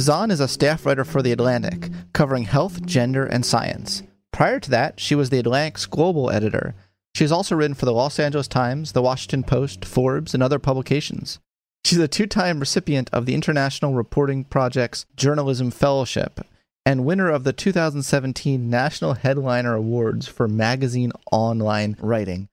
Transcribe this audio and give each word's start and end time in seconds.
Khazan 0.00 0.30
is 0.30 0.40
a 0.40 0.48
staff 0.48 0.86
writer 0.86 1.04
for 1.04 1.22
The 1.22 1.32
Atlantic, 1.32 1.90
covering 2.12 2.44
health, 2.44 2.84
gender, 2.86 3.24
and 3.24 3.44
science. 3.44 4.02
Prior 4.32 4.58
to 4.58 4.70
that, 4.70 4.98
she 4.98 5.14
was 5.14 5.30
The 5.30 5.38
Atlantic's 5.38 5.86
global 5.86 6.30
editor. 6.30 6.74
She 7.14 7.24
has 7.24 7.32
also 7.32 7.54
written 7.54 7.74
for 7.74 7.84
the 7.84 7.92
Los 7.92 8.18
Angeles 8.18 8.48
Times, 8.48 8.92
the 8.92 9.02
Washington 9.02 9.44
Post, 9.44 9.84
Forbes, 9.84 10.32
and 10.32 10.42
other 10.42 10.58
publications. 10.58 11.40
She's 11.84 11.98
a 11.98 12.08
two 12.08 12.26
time 12.26 12.58
recipient 12.58 13.10
of 13.12 13.26
the 13.26 13.34
International 13.34 13.92
Reporting 13.92 14.44
Project's 14.44 15.04
Journalism 15.14 15.70
Fellowship 15.70 16.40
and 16.86 17.04
winner 17.04 17.28
of 17.28 17.44
the 17.44 17.52
2017 17.52 18.70
National 18.70 19.14
Headliner 19.14 19.74
Awards 19.74 20.26
for 20.26 20.48
Magazine 20.48 21.12
Online 21.30 21.96
Writing. 22.00 22.48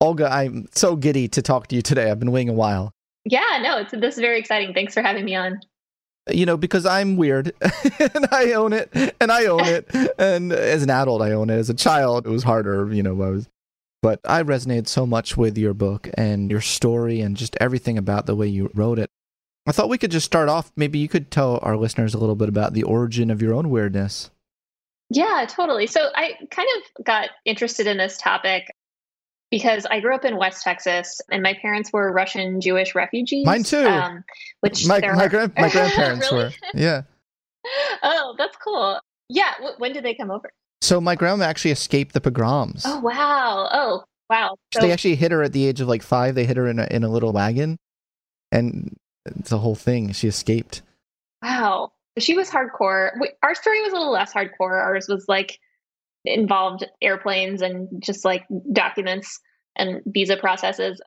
Olga, 0.00 0.32
I'm 0.32 0.68
so 0.72 0.96
giddy 0.96 1.28
to 1.28 1.42
talk 1.42 1.66
to 1.68 1.76
you 1.76 1.82
today. 1.82 2.10
I've 2.10 2.18
been 2.18 2.32
waiting 2.32 2.48
a 2.48 2.54
while. 2.54 2.92
Yeah, 3.24 3.60
no, 3.62 3.78
it's 3.78 3.92
this 3.92 4.14
is 4.14 4.20
very 4.20 4.38
exciting. 4.38 4.72
Thanks 4.72 4.94
for 4.94 5.02
having 5.02 5.24
me 5.24 5.34
on 5.34 5.60
you 6.30 6.46
know, 6.46 6.56
because 6.56 6.86
I'm 6.86 7.16
weird 7.16 7.52
and 7.60 8.26
I 8.30 8.52
own 8.52 8.72
it 8.72 8.90
and 9.20 9.30
I 9.30 9.46
own 9.46 9.64
it. 9.64 9.88
and 10.18 10.52
as 10.52 10.82
an 10.82 10.90
adult, 10.90 11.22
I 11.22 11.32
own 11.32 11.50
it. 11.50 11.54
As 11.54 11.70
a 11.70 11.74
child, 11.74 12.26
it 12.26 12.30
was 12.30 12.42
harder, 12.42 12.92
you 12.92 13.02
know, 13.02 13.12
I 13.22 13.30
was, 13.30 13.48
but 14.02 14.20
I 14.24 14.42
resonated 14.42 14.88
so 14.88 15.06
much 15.06 15.36
with 15.36 15.58
your 15.58 15.74
book 15.74 16.08
and 16.14 16.50
your 16.50 16.60
story 16.60 17.20
and 17.20 17.36
just 17.36 17.56
everything 17.60 17.98
about 17.98 18.26
the 18.26 18.36
way 18.36 18.46
you 18.46 18.70
wrote 18.74 18.98
it. 18.98 19.10
I 19.66 19.72
thought 19.72 19.90
we 19.90 19.98
could 19.98 20.10
just 20.10 20.26
start 20.26 20.48
off. 20.48 20.72
Maybe 20.76 20.98
you 20.98 21.08
could 21.08 21.30
tell 21.30 21.58
our 21.62 21.76
listeners 21.76 22.14
a 22.14 22.18
little 22.18 22.36
bit 22.36 22.48
about 22.48 22.72
the 22.72 22.84
origin 22.84 23.30
of 23.30 23.42
your 23.42 23.52
own 23.52 23.68
weirdness. 23.68 24.30
Yeah, 25.10 25.46
totally. 25.48 25.86
So 25.86 26.08
I 26.14 26.32
kind 26.50 26.68
of 26.76 27.04
got 27.04 27.30
interested 27.44 27.86
in 27.86 27.96
this 27.98 28.18
topic 28.18 28.70
because 29.50 29.86
I 29.86 30.00
grew 30.00 30.14
up 30.14 30.24
in 30.24 30.36
West 30.36 30.62
Texas 30.62 31.20
and 31.30 31.42
my 31.42 31.54
parents 31.54 31.92
were 31.92 32.12
Russian 32.12 32.60
Jewish 32.60 32.94
refugees. 32.94 33.46
Mine 33.46 33.62
too. 33.62 33.86
Um, 33.86 34.24
which 34.60 34.86
my 34.86 35.00
my, 35.00 35.28
grand, 35.28 35.52
my 35.56 35.68
grandparents 35.70 36.30
really? 36.30 36.44
were. 36.44 36.52
Yeah. 36.74 37.02
oh, 38.02 38.34
that's 38.38 38.56
cool. 38.56 38.98
Yeah. 39.28 39.52
W- 39.58 39.74
when 39.78 39.92
did 39.92 40.04
they 40.04 40.14
come 40.14 40.30
over? 40.30 40.50
So 40.80 41.00
my 41.00 41.14
grandma 41.14 41.44
actually 41.44 41.72
escaped 41.72 42.14
the 42.14 42.20
pogroms. 42.20 42.82
Oh 42.86 43.00
wow! 43.00 43.68
Oh 43.72 44.04
wow! 44.30 44.56
So 44.72 44.80
they 44.80 44.92
actually 44.92 45.16
hit 45.16 45.32
her 45.32 45.42
at 45.42 45.52
the 45.52 45.66
age 45.66 45.80
of 45.80 45.88
like 45.88 46.02
five. 46.02 46.34
They 46.34 46.44
hit 46.44 46.56
her 46.56 46.68
in 46.68 46.78
a 46.78 46.86
in 46.90 47.02
a 47.02 47.08
little 47.08 47.32
wagon, 47.32 47.78
and 48.52 48.96
it's 49.26 49.50
a 49.50 49.58
whole 49.58 49.74
thing. 49.74 50.12
She 50.12 50.28
escaped. 50.28 50.82
Wow, 51.42 51.92
she 52.18 52.34
was 52.34 52.48
hardcore. 52.48 53.10
Our 53.42 53.54
story 53.56 53.82
was 53.82 53.92
a 53.92 53.96
little 53.96 54.12
less 54.12 54.32
hardcore. 54.32 54.80
Ours 54.80 55.08
was 55.08 55.24
like 55.28 55.58
involved 56.34 56.86
airplanes 57.00 57.62
and 57.62 57.88
just 58.02 58.24
like 58.24 58.44
documents 58.72 59.40
and 59.76 60.02
visa 60.06 60.36
processes. 60.36 61.00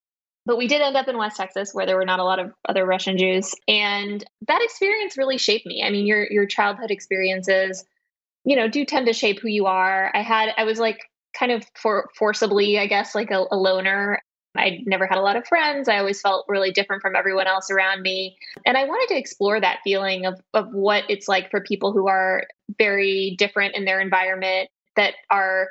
But 0.46 0.58
we 0.58 0.68
did 0.68 0.82
end 0.82 0.98
up 0.98 1.08
in 1.08 1.18
West 1.18 1.38
Texas 1.38 1.72
where 1.74 1.86
there 1.86 1.98
were 1.98 2.06
not 2.06 2.20
a 2.20 2.24
lot 2.24 2.40
of 2.40 2.52
other 2.68 2.86
Russian 2.86 3.18
Jews. 3.18 3.54
And 3.68 4.24
that 4.48 4.62
experience 4.64 5.18
really 5.18 5.38
shaped 5.38 5.66
me. 5.66 5.84
I 5.86 5.92
mean, 5.92 6.08
your 6.08 6.26
your 6.32 6.48
childhood 6.48 6.90
experiences, 6.90 7.86
you 8.44 8.56
know, 8.56 8.68
do 8.68 8.84
tend 8.84 9.06
to 9.08 9.14
shape 9.14 9.40
who 9.40 9.50
you 9.50 9.68
are. 9.68 10.12
I 10.16 10.22
had 10.22 10.50
I 10.58 10.64
was 10.64 10.80
like 10.80 11.00
kind 11.38 11.52
of 11.52 11.64
for 11.76 12.10
forcibly, 12.18 12.80
I 12.80 12.88
guess, 12.88 13.14
like 13.14 13.30
a, 13.30 13.46
a 13.52 13.56
loner. 13.56 14.20
I 14.58 14.80
never 14.86 15.08
had 15.08 15.18
a 15.18 15.22
lot 15.22 15.38
of 15.38 15.48
friends. 15.48 15.88
I 15.88 16.00
always 16.00 16.20
felt 16.20 16.46
really 16.50 16.72
different 16.72 17.02
from 17.02 17.16
everyone 17.16 17.48
else 17.48 17.72
around 17.72 18.02
me. 18.02 18.36
And 18.66 18.76
I 18.76 18.84
wanted 18.84 19.14
to 19.14 19.18
explore 19.18 19.62
that 19.62 19.80
feeling 19.82 20.26
of, 20.26 20.42
of 20.54 20.74
what 20.74 21.06
it's 21.08 21.30
like 21.30 21.50
for 21.50 21.62
people 21.62 21.94
who 21.94 22.10
are 22.10 22.48
very 22.78 23.36
different 23.38 23.76
in 23.76 23.86
their 23.86 24.02
environment 24.02 24.70
that 24.96 25.14
are 25.30 25.70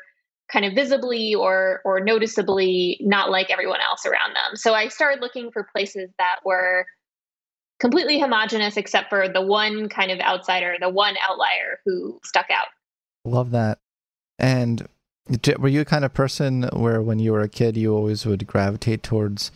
kind 0.53 0.65
of 0.65 0.75
visibly 0.75 1.35
or 1.35 1.81
or 1.85 2.01
noticeably 2.01 2.99
not 3.01 3.31
like 3.31 3.51
everyone 3.51 3.81
else 3.81 4.05
around 4.05 4.35
them. 4.35 4.57
So 4.57 4.75
I 4.75 4.89
started 4.89 5.21
looking 5.21 5.51
for 5.53 5.67
places 5.73 6.11
that 6.19 6.41
were 6.45 6.87
completely 7.79 8.19
homogenous 8.21 8.77
except 8.77 9.09
for 9.09 9.29
the 9.29 9.43
one 9.43 9.89
kind 9.89 10.11
of 10.11 10.21
outsider, 10.21 10.77
the 10.81 10.91
one 10.91 11.17
outlier 11.29 11.79
who 11.85 12.21
stuck 12.25 12.47
out. 12.51 12.67
Love 13.25 13.51
that. 13.53 13.79
And 14.39 14.87
were 15.59 15.69
you 15.69 15.81
a 15.81 15.85
kind 15.85 16.05
of 16.05 16.13
person 16.13 16.65
where 16.73 17.01
when 17.03 17.19
you 17.19 17.33
were 17.33 17.43
a 17.43 17.49
kid 17.49 17.77
you 17.77 17.95
always 17.95 18.27
would 18.27 18.47
gravitate 18.47 19.03
towards 19.03 19.51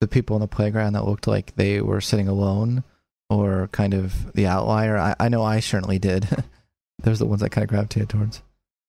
the 0.00 0.08
people 0.08 0.36
in 0.36 0.40
the 0.40 0.48
playground 0.48 0.94
that 0.94 1.04
looked 1.04 1.26
like 1.26 1.54
they 1.56 1.80
were 1.80 2.00
sitting 2.00 2.28
alone 2.28 2.82
or 3.28 3.68
kind 3.72 3.94
of 3.94 4.32
the 4.32 4.46
outlier? 4.46 4.96
I, 4.96 5.14
I 5.20 5.28
know 5.28 5.42
I 5.42 5.60
certainly 5.60 5.98
did. 5.98 6.28
Those 7.02 7.20
are 7.20 7.24
the 7.24 7.30
ones 7.30 7.42
I 7.42 7.48
kind 7.48 7.62
of 7.62 7.68
gravitated 7.68 8.08
towards. 8.08 8.42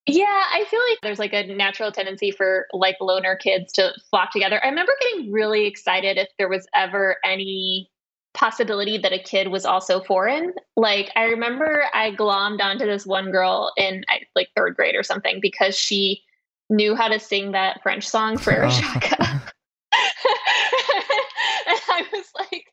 Yeah, 0.06 0.24
I 0.52 0.64
feel 0.68 0.80
like 0.90 0.98
there's 1.02 1.20
like 1.20 1.32
a 1.32 1.46
natural 1.54 1.92
tendency 1.92 2.32
for 2.32 2.66
like 2.72 2.96
loner 3.00 3.36
kids 3.36 3.72
to 3.74 3.92
flock 4.10 4.32
together. 4.32 4.60
I 4.62 4.68
remember 4.68 4.92
getting 5.00 5.30
really 5.30 5.66
excited 5.66 6.18
if 6.18 6.28
there 6.38 6.48
was 6.48 6.66
ever 6.74 7.18
any 7.24 7.88
possibility 8.34 8.98
that 8.98 9.12
a 9.12 9.22
kid 9.22 9.48
was 9.48 9.64
also 9.64 10.00
foreign. 10.00 10.54
Like 10.76 11.12
I 11.14 11.24
remember 11.24 11.84
I 11.94 12.10
glommed 12.10 12.60
onto 12.60 12.84
this 12.84 13.06
one 13.06 13.30
girl 13.30 13.72
in 13.76 14.04
like 14.34 14.48
third 14.56 14.74
grade 14.74 14.96
or 14.96 15.04
something 15.04 15.38
because 15.40 15.76
she 15.76 16.22
knew 16.68 16.96
how 16.96 17.08
to 17.08 17.20
sing 17.20 17.52
that 17.52 17.82
French 17.82 18.08
song 18.08 18.38
for 18.38 18.64
oh. 18.64 18.70
Jacques. 18.70 19.18
I 21.94 22.04
was 22.10 22.26
like, 22.38 22.64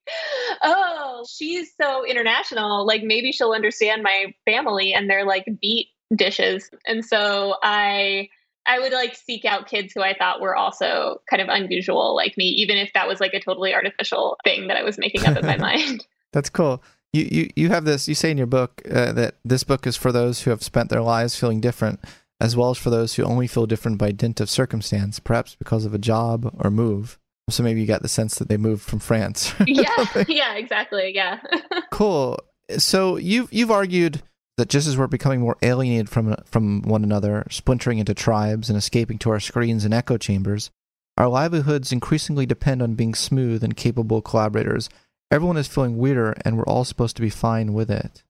oh, 0.63 1.25
she's 1.29 1.73
so 1.79 2.05
international. 2.05 2.87
Like 2.87 3.03
maybe 3.03 3.31
she'll 3.31 3.51
understand 3.51 4.01
my 4.01 4.33
family 4.45 4.93
and 4.93 5.09
their 5.09 5.25
like 5.25 5.45
beet 5.61 5.89
dishes. 6.15 6.69
And 6.85 7.03
so 7.03 7.55
I 7.63 8.29
I 8.65 8.79
would 8.79 8.91
like 8.93 9.15
seek 9.15 9.45
out 9.45 9.67
kids 9.67 9.93
who 9.93 10.01
I 10.01 10.13
thought 10.13 10.41
were 10.41 10.55
also 10.55 11.21
kind 11.29 11.41
of 11.41 11.47
unusual 11.49 12.15
like 12.15 12.37
me, 12.37 12.45
even 12.45 12.77
if 12.77 12.91
that 12.93 13.07
was 13.07 13.19
like 13.19 13.33
a 13.33 13.39
totally 13.39 13.73
artificial 13.73 14.37
thing 14.43 14.67
that 14.67 14.77
I 14.77 14.83
was 14.83 14.97
making 14.97 15.25
up 15.25 15.37
in 15.37 15.45
my 15.45 15.57
mind. 15.57 16.05
That's 16.33 16.49
cool. 16.49 16.83
You, 17.11 17.27
you, 17.31 17.49
you 17.55 17.69
have 17.69 17.85
this, 17.85 18.07
you 18.07 18.13
say 18.13 18.29
in 18.29 18.37
your 18.37 18.45
book 18.45 18.83
uh, 18.89 19.11
that 19.13 19.35
this 19.43 19.63
book 19.63 19.87
is 19.87 19.95
for 19.95 20.11
those 20.11 20.41
who 20.41 20.51
have 20.51 20.61
spent 20.61 20.89
their 20.89 21.01
lives 21.01 21.35
feeling 21.35 21.59
different, 21.59 21.99
as 22.39 22.55
well 22.55 22.69
as 22.69 22.77
for 22.77 22.91
those 22.91 23.15
who 23.15 23.23
only 23.23 23.47
feel 23.47 23.65
different 23.65 23.97
by 23.97 24.11
dint 24.11 24.39
of 24.39 24.49
circumstance, 24.49 25.19
perhaps 25.19 25.55
because 25.55 25.85
of 25.85 25.95
a 25.95 25.97
job 25.97 26.53
or 26.59 26.69
move. 26.69 27.17
So 27.49 27.63
maybe 27.63 27.81
you 27.81 27.87
got 27.87 28.03
the 28.03 28.07
sense 28.07 28.35
that 28.35 28.47
they 28.47 28.57
moved 28.57 28.83
from 28.83 28.99
France. 28.99 29.53
yeah, 29.65 30.05
yeah, 30.27 30.53
exactly. 30.53 31.11
Yeah. 31.15 31.39
cool. 31.91 32.39
So 32.77 33.17
you've 33.17 33.51
you've 33.51 33.71
argued 33.71 34.21
that 34.59 34.69
just 34.69 34.87
as 34.87 34.97
we're 34.97 35.07
becoming 35.07 35.39
more 35.39 35.57
alienated 35.61 36.09
from 36.09 36.35
from 36.45 36.81
one 36.83 37.03
another, 37.03 37.47
splintering 37.49 37.97
into 37.97 38.13
tribes 38.13 38.69
and 38.69 38.77
escaping 38.77 39.17
to 39.19 39.31
our 39.31 39.39
screens 39.39 39.85
and 39.85 39.93
echo 39.93 40.17
chambers, 40.17 40.69
our 41.17 41.27
livelihoods 41.27 41.91
increasingly 41.91 42.45
depend 42.45 42.81
on 42.81 42.95
being 42.95 43.15
smooth 43.15 43.63
and 43.63 43.75
capable 43.75 44.21
collaborators. 44.21 44.89
Everyone 45.31 45.57
is 45.57 45.67
feeling 45.67 45.97
weirder, 45.97 46.35
and 46.43 46.57
we're 46.57 46.65
all 46.65 46.85
supposed 46.85 47.15
to 47.15 47.21
be 47.21 47.29
fine 47.29 47.73
with 47.73 47.89
it. 47.89 48.23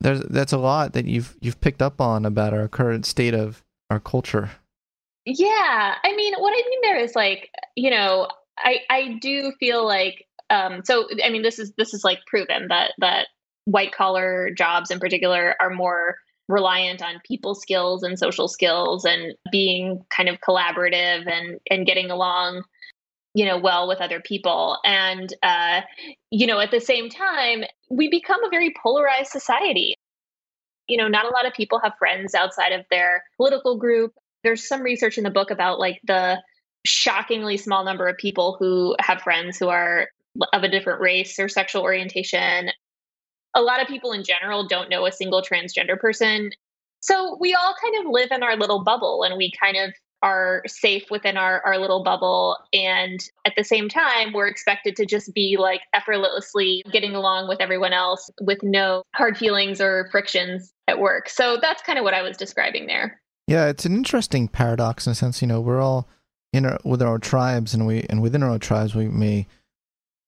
There's 0.00 0.20
that's 0.20 0.52
a 0.52 0.58
lot 0.58 0.92
that 0.94 1.04
you've 1.04 1.36
you've 1.40 1.60
picked 1.60 1.82
up 1.82 2.00
on 2.00 2.26
about 2.26 2.52
our 2.52 2.68
current 2.68 3.06
state 3.06 3.34
of 3.34 3.62
our 3.90 4.00
culture. 4.00 4.50
Yeah, 5.24 5.94
I 6.02 6.14
mean, 6.16 6.34
what 6.34 6.50
I 6.50 6.68
mean 6.68 6.80
there 6.82 6.98
is 6.98 7.14
like, 7.14 7.50
you 7.76 7.90
know, 7.90 8.28
I 8.58 8.78
I 8.90 9.18
do 9.20 9.52
feel 9.60 9.86
like 9.86 10.26
um 10.50 10.82
so 10.84 11.08
I 11.24 11.30
mean 11.30 11.42
this 11.42 11.58
is 11.58 11.72
this 11.76 11.94
is 11.94 12.04
like 12.04 12.18
proven 12.26 12.68
that 12.68 12.92
that 12.98 13.28
white 13.64 13.92
collar 13.92 14.50
jobs 14.56 14.90
in 14.90 14.98
particular 14.98 15.54
are 15.60 15.70
more 15.70 16.16
reliant 16.48 17.02
on 17.02 17.20
people 17.26 17.54
skills 17.54 18.02
and 18.02 18.18
social 18.18 18.48
skills 18.48 19.04
and 19.04 19.34
being 19.50 20.04
kind 20.14 20.28
of 20.28 20.38
collaborative 20.46 21.26
and 21.26 21.58
and 21.70 21.86
getting 21.86 22.10
along 22.10 22.62
you 23.34 23.44
know 23.44 23.58
well 23.58 23.88
with 23.88 24.00
other 24.00 24.20
people. 24.20 24.78
And 24.84 25.32
uh 25.42 25.82
you 26.30 26.46
know 26.46 26.60
at 26.60 26.70
the 26.70 26.80
same 26.80 27.08
time 27.08 27.64
we 27.90 28.08
become 28.08 28.42
a 28.44 28.50
very 28.50 28.74
polarized 28.82 29.30
society. 29.30 29.94
You 30.88 30.98
know 30.98 31.08
not 31.08 31.24
a 31.24 31.30
lot 31.30 31.46
of 31.46 31.54
people 31.54 31.80
have 31.82 31.94
friends 31.98 32.34
outside 32.34 32.72
of 32.72 32.84
their 32.90 33.24
political 33.36 33.76
group. 33.78 34.12
There's 34.42 34.66
some 34.68 34.82
research 34.82 35.16
in 35.16 35.24
the 35.24 35.30
book 35.30 35.50
about 35.50 35.78
like 35.78 36.00
the 36.04 36.42
shockingly 36.86 37.56
small 37.56 37.84
number 37.84 38.06
of 38.06 38.18
people 38.18 38.56
who 38.58 38.94
have 39.00 39.22
friends 39.22 39.56
who 39.56 39.68
are 39.68 40.08
of 40.52 40.62
a 40.62 40.68
different 40.68 41.00
race 41.00 41.38
or 41.38 41.48
sexual 41.48 41.82
orientation. 41.82 42.68
A 43.54 43.62
lot 43.62 43.80
of 43.80 43.88
people 43.88 44.12
in 44.12 44.24
general 44.24 44.66
don't 44.66 44.90
know 44.90 45.06
a 45.06 45.12
single 45.12 45.42
transgender 45.42 45.98
person. 45.98 46.50
So 47.00 47.36
we 47.40 47.54
all 47.54 47.74
kind 47.80 48.04
of 48.04 48.10
live 48.10 48.30
in 48.30 48.42
our 48.42 48.56
little 48.56 48.82
bubble 48.82 49.24
and 49.24 49.36
we 49.36 49.52
kind 49.60 49.76
of 49.76 49.92
are 50.22 50.62
safe 50.66 51.10
within 51.10 51.36
our, 51.36 51.60
our 51.66 51.78
little 51.78 52.02
bubble. 52.02 52.56
And 52.72 53.20
at 53.44 53.52
the 53.56 53.62
same 53.62 53.90
time, 53.90 54.32
we're 54.32 54.46
expected 54.46 54.96
to 54.96 55.04
just 55.04 55.34
be 55.34 55.58
like 55.60 55.82
effortlessly 55.92 56.82
getting 56.90 57.14
along 57.14 57.46
with 57.46 57.60
everyone 57.60 57.92
else 57.92 58.30
with 58.40 58.62
no 58.62 59.02
hard 59.14 59.36
feelings 59.36 59.82
or 59.82 60.08
frictions 60.10 60.72
at 60.88 60.98
work. 60.98 61.28
So 61.28 61.58
that's 61.60 61.82
kind 61.82 61.98
of 61.98 62.04
what 62.04 62.14
I 62.14 62.22
was 62.22 62.38
describing 62.38 62.86
there. 62.86 63.20
Yeah, 63.46 63.68
it's 63.68 63.84
an 63.84 63.92
interesting 63.92 64.48
paradox 64.48 65.06
in 65.06 65.12
a 65.12 65.14
sense. 65.14 65.42
You 65.42 65.48
know, 65.48 65.60
we're 65.60 65.82
all 65.82 66.08
in 66.54 66.64
our, 66.64 66.78
within 66.84 67.06
our 67.06 67.18
tribes, 67.18 67.74
and 67.74 67.86
we 67.86 68.06
and 68.08 68.22
within 68.22 68.42
our 68.42 68.58
tribes, 68.58 68.94
we 68.94 69.08
may 69.08 69.46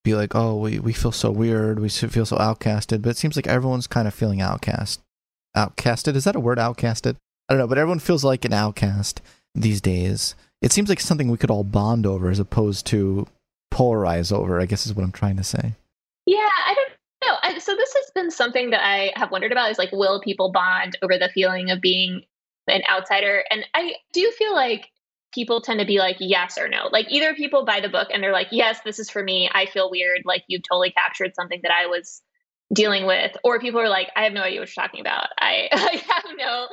be 0.07 0.15
like, 0.15 0.35
oh, 0.35 0.55
we 0.55 0.79
we 0.79 0.93
feel 0.93 1.11
so 1.11 1.29
weird, 1.29 1.79
we 1.79 1.89
feel 1.89 2.25
so 2.25 2.37
outcasted. 2.37 3.01
But 3.01 3.09
it 3.09 3.17
seems 3.17 3.35
like 3.35 3.47
everyone's 3.47 3.87
kind 3.87 4.07
of 4.07 4.13
feeling 4.13 4.41
outcast. 4.41 5.01
Outcasted 5.55 6.15
is 6.15 6.23
that 6.23 6.35
a 6.35 6.39
word? 6.39 6.57
Outcasted? 6.57 7.15
I 7.49 7.53
don't 7.53 7.59
know, 7.59 7.67
but 7.67 7.77
everyone 7.77 7.99
feels 7.99 8.23
like 8.23 8.45
an 8.45 8.53
outcast 8.53 9.21
these 9.53 9.81
days. 9.81 10.35
It 10.61 10.71
seems 10.71 10.89
like 10.89 10.99
something 10.99 11.29
we 11.29 11.37
could 11.37 11.51
all 11.51 11.63
bond 11.63 12.05
over, 12.05 12.29
as 12.29 12.39
opposed 12.39 12.85
to 12.87 13.27
polarize 13.73 14.31
over. 14.31 14.59
I 14.59 14.65
guess 14.65 14.85
is 14.85 14.93
what 14.93 15.03
I'm 15.03 15.11
trying 15.11 15.37
to 15.37 15.43
say. 15.43 15.73
Yeah, 16.25 16.49
I 16.65 16.73
don't 16.73 16.91
know. 17.23 17.37
I, 17.43 17.59
so 17.59 17.75
this 17.75 17.93
has 17.93 18.11
been 18.15 18.31
something 18.31 18.69
that 18.69 18.85
I 18.85 19.11
have 19.15 19.31
wondered 19.31 19.51
about: 19.51 19.71
is 19.71 19.77
like, 19.77 19.91
will 19.91 20.21
people 20.21 20.51
bond 20.51 20.97
over 21.01 21.17
the 21.17 21.29
feeling 21.29 21.69
of 21.69 21.81
being 21.81 22.21
an 22.67 22.81
outsider? 22.89 23.43
And 23.49 23.65
I 23.73 23.95
do 24.13 24.31
feel 24.37 24.53
like 24.53 24.89
people 25.37 25.61
tend 25.61 25.79
to 25.79 25.85
be 25.85 25.99
like 25.99 26.17
yes 26.19 26.57
or 26.57 26.67
no. 26.67 26.89
Like 26.91 27.05
either 27.11 27.35
people 27.35 27.63
buy 27.63 27.79
the 27.79 27.89
book 27.89 28.07
and 28.11 28.23
they're 28.23 28.33
like, 28.33 28.47
yes, 28.49 28.79
this 28.83 28.97
is 28.97 29.07
for 29.07 29.21
me. 29.21 29.47
I 29.53 29.67
feel 29.67 29.91
weird. 29.91 30.23
Like 30.25 30.43
you've 30.47 30.63
totally 30.67 30.89
captured 30.89 31.35
something 31.35 31.59
that 31.61 31.71
I 31.71 31.85
was 31.85 32.23
dealing 32.73 33.05
with. 33.05 33.37
Or 33.43 33.59
people 33.59 33.79
are 33.79 33.87
like, 33.87 34.09
I 34.15 34.23
have 34.23 34.33
no 34.33 34.41
idea 34.41 34.59
what 34.59 34.75
you're 34.75 34.83
talking 34.83 34.99
about. 34.99 35.27
I, 35.39 35.69
I 35.71 36.01
have 36.07 36.25
no 36.35 36.67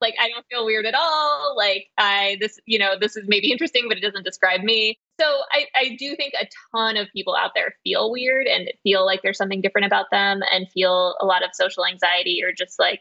like 0.00 0.14
I 0.20 0.28
don't 0.28 0.46
feel 0.50 0.64
weird 0.64 0.86
at 0.86 0.94
all. 0.94 1.54
Like 1.56 1.86
I 1.96 2.36
this, 2.40 2.58
you 2.66 2.78
know, 2.80 2.94
this 3.00 3.16
is 3.16 3.24
maybe 3.28 3.52
interesting, 3.52 3.84
but 3.88 3.96
it 3.96 4.00
doesn't 4.00 4.24
describe 4.24 4.62
me. 4.62 4.98
So 5.20 5.26
I, 5.52 5.66
I 5.74 5.96
do 5.98 6.14
think 6.16 6.34
a 6.40 6.46
ton 6.74 6.96
of 6.96 7.08
people 7.14 7.36
out 7.36 7.52
there 7.54 7.74
feel 7.84 8.10
weird 8.10 8.46
and 8.46 8.70
feel 8.82 9.04
like 9.04 9.22
there's 9.22 9.38
something 9.38 9.60
different 9.60 9.86
about 9.86 10.06
them 10.10 10.40
and 10.52 10.68
feel 10.72 11.16
a 11.20 11.26
lot 11.26 11.44
of 11.44 11.50
social 11.52 11.84
anxiety 11.84 12.42
or 12.44 12.52
just 12.52 12.78
like 12.78 13.00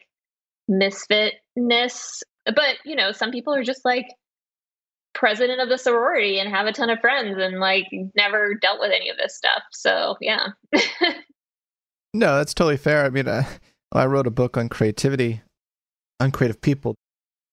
misfitness. 0.70 2.22
But, 2.46 2.78
you 2.86 2.96
know, 2.96 3.12
some 3.12 3.32
people 3.32 3.54
are 3.54 3.64
just 3.64 3.86
like, 3.86 4.08
president 5.18 5.60
of 5.60 5.70
the 5.70 5.78
sorority 5.78 6.40
and 6.40 6.50
have 6.50 6.68
a 6.68 6.72
ton 6.72 6.90
of 6.90 7.00
friends 7.00 7.38
and 7.40 7.60
like 7.60 7.88
never 8.16 8.54
dealt 8.54 8.80
with 8.80 8.92
any 8.92 9.10
of 9.10 9.18
this 9.18 9.36
stuff. 9.36 9.64
So, 9.72 10.16
yeah. 10.22 10.48
no, 12.14 12.38
that's 12.38 12.54
totally 12.54 12.78
fair. 12.78 13.04
I 13.04 13.10
mean, 13.10 13.28
I, 13.28 13.48
I 13.92 14.06
wrote 14.06 14.28
a 14.28 14.32
book 14.32 14.58
on 14.58 14.70
creativity, 14.70 15.42
on 16.20 16.32
creative 16.32 16.62
people. 16.62 16.96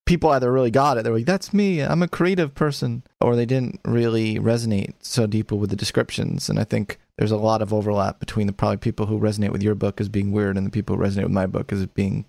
People 0.07 0.29
either 0.31 0.53
really 0.53 0.71
got 0.71 0.99
it, 0.99 1.05
they're 1.05 1.15
like, 1.15 1.25
that's 1.25 1.55
me, 1.55 1.81
I'm 1.81 2.03
a 2.03 2.09
creative 2.09 2.55
person, 2.55 3.05
or 3.23 3.35
they 3.35 3.47
didn't 3.47 3.81
really 3.87 4.39
resonate 4.39 4.93
so 5.01 5.27
deeply 5.27 5.57
with 5.57 5.71
the 5.71 5.77
descriptions. 5.77 6.51
And 6.51 6.59
I 6.59 6.65
think 6.65 6.99
there's 7.17 7.31
a 7.31 7.39
lot 7.39 7.63
of 7.63 7.73
overlap 7.73 8.21
between 8.21 8.47
the 8.47 8.53
probably 8.53 8.77
people 8.77 9.07
who 9.07 9.19
resonate 9.19 9.51
with 9.51 9.63
your 9.63 9.75
book 9.75 10.03
as 10.03 10.11
being 10.11 10.31
weird 10.31 10.59
and 10.59 10.67
the 10.67 10.71
people 10.71 10.95
who 10.95 11.03
resonate 11.03 11.23
with 11.23 11.33
my 11.33 11.47
book 11.47 11.73
as 11.73 11.87
being 11.87 12.27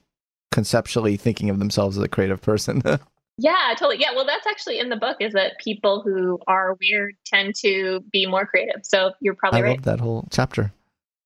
conceptually 0.53 1.17
thinking 1.17 1.49
of 1.49 1.59
themselves 1.59 1.97
as 1.97 2.03
a 2.03 2.07
creative 2.07 2.41
person. 2.41 2.81
Yeah, 3.37 3.73
totally. 3.77 3.99
Yeah, 3.99 4.13
well, 4.15 4.25
that's 4.25 4.47
actually 4.47 4.79
in 4.79 4.89
the 4.89 4.95
book 4.95 5.17
is 5.19 5.33
that 5.33 5.59
people 5.59 6.01
who 6.01 6.39
are 6.47 6.77
weird 6.79 7.15
tend 7.25 7.55
to 7.55 8.01
be 8.11 8.25
more 8.25 8.45
creative. 8.45 8.81
So 8.83 9.11
you're 9.19 9.35
probably 9.35 9.59
I 9.59 9.63
right. 9.63 9.69
I 9.69 9.73
love 9.73 9.83
that 9.83 9.99
whole 9.99 10.27
chapter. 10.31 10.71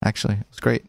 Actually, 0.03 0.35
it 0.35 0.45
was 0.49 0.59
great. 0.59 0.85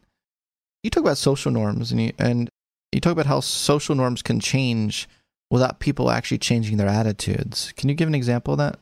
You 0.83 0.89
talk 0.89 1.03
about 1.03 1.17
social 1.17 1.51
norms, 1.51 1.91
and 1.91 2.01
you 2.01 2.13
and 2.17 2.49
you 2.91 2.99
talk 2.99 3.11
about 3.11 3.27
how 3.27 3.39
social 3.39 3.93
norms 3.93 4.21
can 4.21 4.39
change 4.39 5.07
without 5.51 5.79
people 5.79 6.09
actually 6.09 6.39
changing 6.39 6.77
their 6.77 6.87
attitudes. 6.87 7.71
Can 7.75 7.89
you 7.89 7.95
give 7.95 8.07
an 8.07 8.15
example 8.15 8.53
of 8.53 8.57
that? 8.59 8.79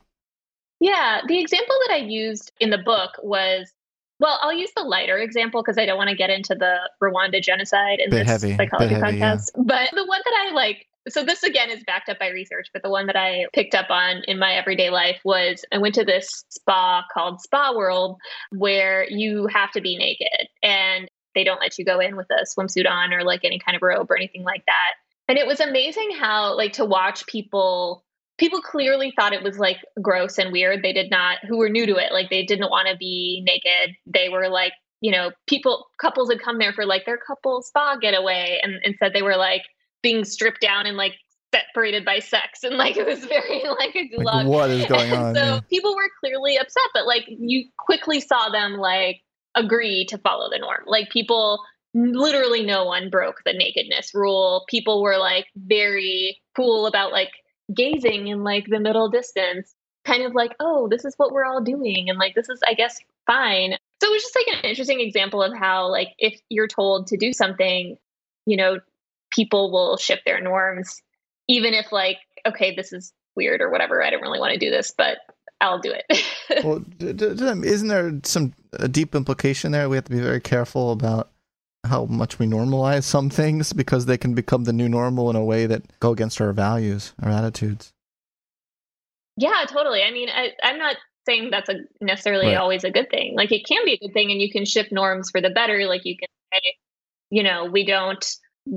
Yeah, 0.79 1.21
the 1.27 1.39
example 1.39 1.75
that 1.87 1.93
I 1.95 1.97
used 1.97 2.53
in 2.61 2.69
the 2.69 2.77
book 2.77 3.11
was 3.21 3.73
well, 4.19 4.37
I'll 4.41 4.53
use 4.53 4.71
the 4.75 4.83
lighter 4.83 5.17
example 5.17 5.61
because 5.61 5.77
I 5.77 5.85
don't 5.85 5.97
want 5.97 6.09
to 6.09 6.15
get 6.15 6.29
into 6.29 6.53
the 6.53 6.77
Rwanda 7.01 7.41
genocide 7.41 7.99
in 7.99 8.09
bit 8.09 8.19
this 8.19 8.27
heavy, 8.27 8.55
psychology 8.55 8.93
heavy, 8.93 9.17
podcast. 9.17 9.49
Yeah. 9.55 9.63
But 9.63 9.89
the 9.93 10.05
one 10.05 10.21
that 10.23 10.47
I 10.47 10.53
like 10.53 10.87
so 11.09 11.23
this 11.23 11.43
again 11.43 11.69
is 11.69 11.83
backed 11.83 12.09
up 12.09 12.19
by 12.19 12.29
research, 12.29 12.67
but 12.73 12.83
the 12.83 12.89
one 12.89 13.05
that 13.07 13.15
I 13.15 13.45
picked 13.53 13.75
up 13.75 13.89
on 13.89 14.23
in 14.27 14.39
my 14.39 14.53
everyday 14.53 14.89
life 14.89 15.19
was 15.23 15.65
I 15.71 15.77
went 15.77 15.95
to 15.95 16.05
this 16.05 16.43
spa 16.49 17.03
called 17.13 17.41
Spa 17.41 17.73
World 17.75 18.17
where 18.51 19.05
you 19.09 19.47
have 19.47 19.71
to 19.71 19.81
be 19.81 19.97
naked 19.97 20.47
and 20.63 21.09
they 21.35 21.43
don't 21.43 21.61
let 21.61 21.77
you 21.77 21.85
go 21.85 21.99
in 21.99 22.15
with 22.15 22.27
a 22.31 22.45
swimsuit 22.45 22.89
on 22.89 23.13
or 23.13 23.23
like 23.23 23.41
any 23.43 23.59
kind 23.59 23.75
of 23.75 23.81
robe 23.81 24.09
or 24.09 24.17
anything 24.17 24.43
like 24.43 24.63
that. 24.65 24.93
And 25.27 25.37
it 25.37 25.45
was 25.45 25.59
amazing 25.59 26.11
how 26.19 26.55
like 26.55 26.73
to 26.73 26.85
watch 26.85 27.25
people 27.27 28.03
people 28.37 28.61
clearly 28.61 29.11
thought 29.15 29.33
it 29.33 29.43
was 29.43 29.59
like 29.59 29.77
gross 30.01 30.37
and 30.37 30.51
weird. 30.51 30.81
They 30.81 30.93
did 30.93 31.11
not 31.11 31.37
who 31.47 31.57
were 31.57 31.69
new 31.69 31.85
to 31.85 31.97
it, 31.97 32.11
like 32.11 32.29
they 32.29 32.43
didn't 32.43 32.69
want 32.69 32.87
to 32.87 32.97
be 32.97 33.43
naked. 33.45 33.95
They 34.05 34.29
were 34.29 34.49
like, 34.49 34.73
you 35.01 35.11
know, 35.11 35.31
people 35.47 35.87
couples 35.99 36.29
had 36.29 36.41
come 36.41 36.57
there 36.57 36.73
for 36.73 36.85
like 36.85 37.05
their 37.05 37.17
couple 37.17 37.61
spa 37.61 37.97
getaway 37.97 38.59
and, 38.63 38.79
and 38.83 38.95
said 38.97 39.13
they 39.13 39.21
were 39.21 39.37
like 39.37 39.63
being 40.01 40.25
stripped 40.25 40.61
down 40.61 40.85
and 40.85 40.97
like 40.97 41.15
separated 41.53 42.05
by 42.05 42.19
sex 42.19 42.63
and 42.63 42.77
like 42.77 42.95
it 42.95 43.05
was 43.05 43.25
very 43.25 43.63
like 43.79 43.95
a 43.95 44.09
gulag. 44.09 44.23
Like, 44.23 44.47
what 44.47 44.69
is 44.69 44.85
going 44.85 45.11
on? 45.13 45.35
so 45.35 45.41
yeah. 45.41 45.59
people 45.69 45.95
were 45.95 46.09
clearly 46.19 46.57
upset, 46.57 46.83
but 46.93 47.05
like 47.05 47.25
you 47.27 47.65
quickly 47.77 48.21
saw 48.21 48.49
them 48.49 48.73
like 48.73 49.21
agree 49.55 50.05
to 50.05 50.17
follow 50.19 50.49
the 50.49 50.59
norm. 50.59 50.83
Like 50.85 51.09
people 51.09 51.59
literally 51.93 52.63
no 52.63 52.85
one 52.85 53.09
broke 53.09 53.41
the 53.45 53.53
nakedness 53.53 54.13
rule. 54.13 54.65
People 54.69 55.01
were 55.01 55.17
like 55.17 55.47
very 55.55 56.41
cool 56.55 56.85
about 56.85 57.11
like 57.11 57.31
gazing 57.75 58.27
in 58.27 58.43
like 58.43 58.65
the 58.67 58.79
middle 58.79 59.09
distance, 59.09 59.73
kind 60.05 60.23
of 60.23 60.33
like, 60.35 60.55
oh, 60.59 60.87
this 60.89 61.05
is 61.05 61.15
what 61.17 61.31
we're 61.31 61.45
all 61.45 61.61
doing. 61.61 62.09
And 62.09 62.19
like 62.19 62.35
this 62.35 62.49
is, 62.49 62.59
I 62.67 62.73
guess, 62.73 62.99
fine. 63.25 63.75
So 64.01 64.09
it 64.09 64.13
was 64.13 64.21
just 64.21 64.35
like 64.35 64.57
an 64.57 64.69
interesting 64.69 65.01
example 65.01 65.41
of 65.41 65.53
how 65.53 65.89
like 65.89 66.09
if 66.17 66.39
you're 66.49 66.67
told 66.67 67.07
to 67.07 67.17
do 67.17 67.33
something, 67.33 67.97
you 68.45 68.57
know, 68.57 68.79
people 69.39 69.71
will 69.71 69.95
shift 69.95 70.23
their 70.25 70.41
norms, 70.41 71.01
even 71.47 71.73
if 71.73 71.93
like, 71.93 72.17
okay, 72.45 72.75
this 72.75 72.91
is 72.91 73.13
weird 73.37 73.61
or 73.61 73.69
whatever. 73.69 74.03
I 74.03 74.09
don't 74.09 74.21
really 74.21 74.39
want 74.39 74.51
to 74.51 74.59
do 74.59 74.69
this, 74.69 74.93
but 74.97 75.19
I'll 75.61 75.79
do 75.79 75.93
it. 75.93 76.23
well, 76.65 76.79
d- 76.79 77.13
d- 77.13 77.25
isn't 77.25 77.87
there 77.87 78.19
some 78.23 78.53
a 78.73 78.89
deep 78.89 79.15
implication 79.15 79.71
there? 79.71 79.87
We 79.87 79.95
have 79.95 80.03
to 80.05 80.11
be 80.11 80.19
very 80.19 80.41
careful 80.41 80.91
about 80.91 81.29
how 81.87 82.03
much 82.05 82.37
we 82.37 82.47
normalize 82.47 83.03
some 83.03 83.29
things 83.29 83.71
because 83.71 84.05
they 84.07 84.17
can 84.17 84.33
become 84.33 84.65
the 84.65 84.73
new 84.73 84.89
normal 84.89 85.29
in 85.29 85.37
a 85.37 85.43
way 85.43 85.65
that 85.67 85.83
go 86.01 86.11
against 86.11 86.41
our 86.41 86.51
values, 86.51 87.13
our 87.23 87.29
attitudes. 87.29 87.93
Yeah, 89.37 89.63
totally. 89.69 90.03
I 90.03 90.11
mean, 90.11 90.27
I, 90.27 90.49
I'm 90.63 90.77
not 90.77 90.97
saying 91.25 91.49
that's 91.49 91.69
a 91.69 91.75
necessarily 92.01 92.47
Right. 92.47 92.57
always 92.57 92.83
a 92.83 92.91
good 92.91 93.09
thing. 93.09 93.35
Like 93.37 93.53
it 93.53 93.65
can 93.65 93.85
be 93.85 93.93
a 93.93 93.97
good 93.97 94.13
thing, 94.13 94.31
and 94.31 94.41
you 94.41 94.51
can 94.51 94.65
shift 94.65 94.91
norms 94.91 95.31
for 95.31 95.39
the 95.39 95.49
better. 95.49 95.87
Like 95.87 96.03
you 96.03 96.17
can 96.17 96.27
say, 96.53 96.59
you 97.29 97.43
know, 97.43 97.63
we 97.63 97.85
don't 97.85 98.25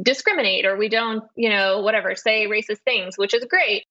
discriminate, 0.03 0.65
or 0.65 0.77
we 0.77 0.89
don't, 0.89 1.25
you 1.37 1.49
know, 1.49 1.81
whatever, 1.81 2.15
say 2.15 2.47
racist 2.47 2.81
things, 2.85 3.17
which 3.17 3.35
is 3.35 3.45
great. 3.45 3.85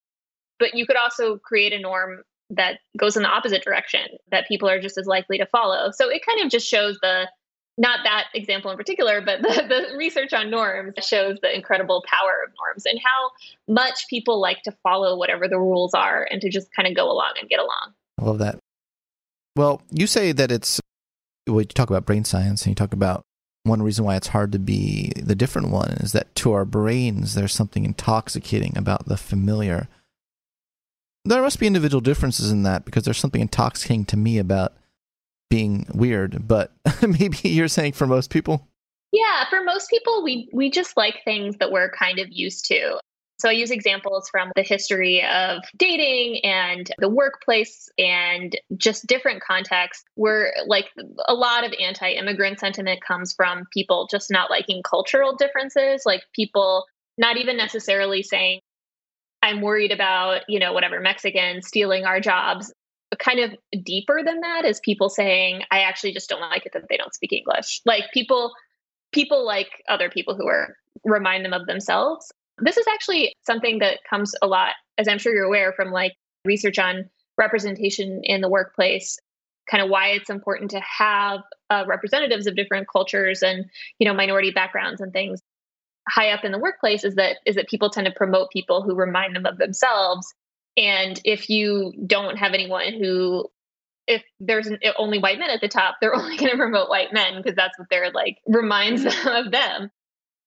But 0.59 0.75
you 0.75 0.85
could 0.85 0.95
also 0.95 1.37
create 1.37 1.73
a 1.73 1.79
norm 1.79 2.23
that 2.51 2.79
goes 2.97 3.15
in 3.15 3.23
the 3.23 3.29
opposite 3.29 3.63
direction 3.63 4.01
that 4.29 4.47
people 4.47 4.69
are 4.69 4.81
just 4.81 4.97
as 4.97 5.07
likely 5.07 5.37
to 5.37 5.45
follow. 5.45 5.91
So 5.91 6.09
it 6.09 6.21
kind 6.25 6.43
of 6.43 6.51
just 6.51 6.67
shows 6.67 6.97
the 7.01 7.27
not 7.77 8.01
that 8.03 8.25
example 8.33 8.69
in 8.69 8.77
particular, 8.77 9.21
but 9.21 9.41
the, 9.41 9.47
the 9.91 9.97
research 9.97 10.33
on 10.33 10.49
norms 10.49 10.93
shows 11.01 11.37
the 11.41 11.53
incredible 11.55 12.03
power 12.05 12.43
of 12.45 12.53
norms 12.59 12.85
and 12.85 12.99
how 13.03 13.31
much 13.67 14.07
people 14.09 14.39
like 14.39 14.61
to 14.63 14.71
follow 14.83 15.17
whatever 15.17 15.47
the 15.47 15.57
rules 15.57 15.93
are 15.93 16.27
and 16.29 16.41
to 16.41 16.49
just 16.49 16.67
kind 16.75 16.87
of 16.87 16.95
go 16.95 17.09
along 17.09 17.33
and 17.39 17.49
get 17.49 17.59
along. 17.59 17.93
I 18.19 18.25
love 18.25 18.39
that. 18.39 18.59
Well, 19.55 19.81
you 19.89 20.07
say 20.07 20.31
that 20.31 20.51
it's 20.51 20.79
well, 21.47 21.61
you 21.61 21.65
talk 21.65 21.89
about 21.89 22.05
brain 22.05 22.23
science 22.23 22.63
and 22.63 22.71
you 22.71 22.75
talk 22.75 22.93
about 22.93 23.23
one 23.63 23.81
reason 23.81 24.05
why 24.05 24.15
it's 24.15 24.27
hard 24.27 24.51
to 24.51 24.59
be 24.59 25.11
the 25.15 25.35
different 25.35 25.69
one 25.69 25.91
is 25.99 26.13
that 26.13 26.33
to 26.35 26.51
our 26.51 26.65
brains 26.65 27.35
there's 27.35 27.53
something 27.53 27.85
intoxicating 27.85 28.77
about 28.77 29.07
the 29.07 29.17
familiar. 29.17 29.87
There 31.25 31.41
must 31.41 31.59
be 31.59 31.67
individual 31.67 32.01
differences 32.01 32.51
in 32.51 32.63
that 32.63 32.85
because 32.85 33.03
there's 33.03 33.19
something 33.19 33.41
intoxicating 33.41 34.05
to 34.05 34.17
me 34.17 34.39
about 34.39 34.73
being 35.51 35.85
weird, 35.93 36.47
but 36.47 36.71
maybe 37.01 37.37
you're 37.43 37.67
saying 37.67 37.93
for 37.93 38.07
most 38.07 38.31
people. 38.31 38.67
Yeah, 39.11 39.43
for 39.49 39.61
most 39.63 39.89
people, 39.89 40.23
we 40.23 40.49
we 40.53 40.71
just 40.71 40.95
like 40.95 41.23
things 41.25 41.57
that 41.57 41.71
we're 41.71 41.91
kind 41.91 42.17
of 42.17 42.27
used 42.31 42.65
to. 42.67 42.97
So 43.41 43.49
I 43.49 43.53
use 43.53 43.71
examples 43.71 44.29
from 44.29 44.51
the 44.55 44.61
history 44.61 45.23
of 45.23 45.63
dating 45.75 46.45
and 46.45 46.87
the 46.99 47.09
workplace 47.09 47.89
and 47.97 48.55
just 48.77 49.07
different 49.07 49.41
contexts 49.41 50.03
where 50.13 50.53
like 50.67 50.85
a 51.27 51.33
lot 51.33 51.65
of 51.65 51.73
anti-immigrant 51.81 52.59
sentiment 52.59 53.01
comes 53.03 53.33
from 53.33 53.63
people 53.73 54.07
just 54.11 54.29
not 54.29 54.51
liking 54.51 54.83
cultural 54.83 55.35
differences, 55.35 56.03
like 56.05 56.21
people 56.35 56.85
not 57.17 57.37
even 57.37 57.57
necessarily 57.57 58.21
saying 58.21 58.59
I'm 59.41 59.61
worried 59.61 59.91
about, 59.91 60.41
you 60.47 60.59
know, 60.59 60.71
whatever 60.71 60.99
Mexican 60.99 61.63
stealing 61.63 62.05
our 62.05 62.19
jobs. 62.19 62.71
Kind 63.17 63.39
of 63.39 63.55
deeper 63.83 64.21
than 64.23 64.41
that 64.41 64.65
is 64.65 64.79
people 64.79 65.09
saying, 65.09 65.63
I 65.71 65.79
actually 65.79 66.13
just 66.13 66.29
don't 66.29 66.41
like 66.41 66.67
it 66.67 66.73
that 66.73 66.83
they 66.89 66.97
don't 66.97 67.13
speak 67.13 67.33
English. 67.33 67.81
Like 67.87 68.03
people 68.13 68.51
people 69.11 69.45
like 69.45 69.83
other 69.89 70.09
people 70.09 70.35
who 70.35 70.47
are 70.47 70.75
remind 71.03 71.43
them 71.43 71.53
of 71.53 71.65
themselves. 71.65 72.31
This 72.61 72.77
is 72.77 72.85
actually 72.87 73.35
something 73.45 73.79
that 73.79 73.99
comes 74.09 74.33
a 74.41 74.47
lot, 74.47 74.73
as 74.97 75.07
I'm 75.07 75.17
sure 75.17 75.33
you're 75.33 75.45
aware, 75.45 75.73
from 75.73 75.91
like 75.91 76.13
research 76.45 76.79
on 76.79 77.09
representation 77.37 78.21
in 78.23 78.41
the 78.41 78.49
workplace, 78.49 79.19
kind 79.69 79.83
of 79.83 79.89
why 79.89 80.09
it's 80.09 80.29
important 80.29 80.71
to 80.71 80.81
have 80.81 81.41
uh, 81.69 81.83
representatives 81.87 82.47
of 82.47 82.55
different 82.55 82.87
cultures 82.91 83.41
and 83.41 83.65
you 83.99 84.07
know 84.07 84.13
minority 84.13 84.51
backgrounds 84.51 85.01
and 85.01 85.13
things 85.13 85.41
high 86.09 86.31
up 86.31 86.43
in 86.43 86.51
the 86.51 86.59
workplace 86.59 87.03
is 87.03 87.15
that 87.15 87.37
is 87.45 87.55
that 87.55 87.67
people 87.67 87.89
tend 87.89 88.05
to 88.05 88.11
promote 88.11 88.49
people 88.51 88.81
who 88.81 88.95
remind 88.95 89.35
them 89.35 89.45
of 89.45 89.57
themselves. 89.57 90.33
And 90.77 91.19
if 91.25 91.49
you 91.49 91.93
don't 92.05 92.37
have 92.37 92.53
anyone 92.53 92.93
who 92.93 93.47
if 94.07 94.23
there's 94.39 94.67
an, 94.67 94.79
only 94.97 95.19
white 95.19 95.37
men 95.37 95.49
at 95.49 95.61
the 95.61 95.67
top 95.67 95.97
they're 96.01 96.15
only 96.21 96.37
going 96.37 96.51
to 96.51 96.57
promote 96.57 96.89
white 96.89 97.13
men 97.13 97.37
because 97.37 97.55
that's 97.55 97.77
what 97.77 97.87
they're 97.89 98.11
like 98.11 98.37
reminds 98.47 99.03
them 99.03 99.27
of 99.27 99.51
them 99.51 99.91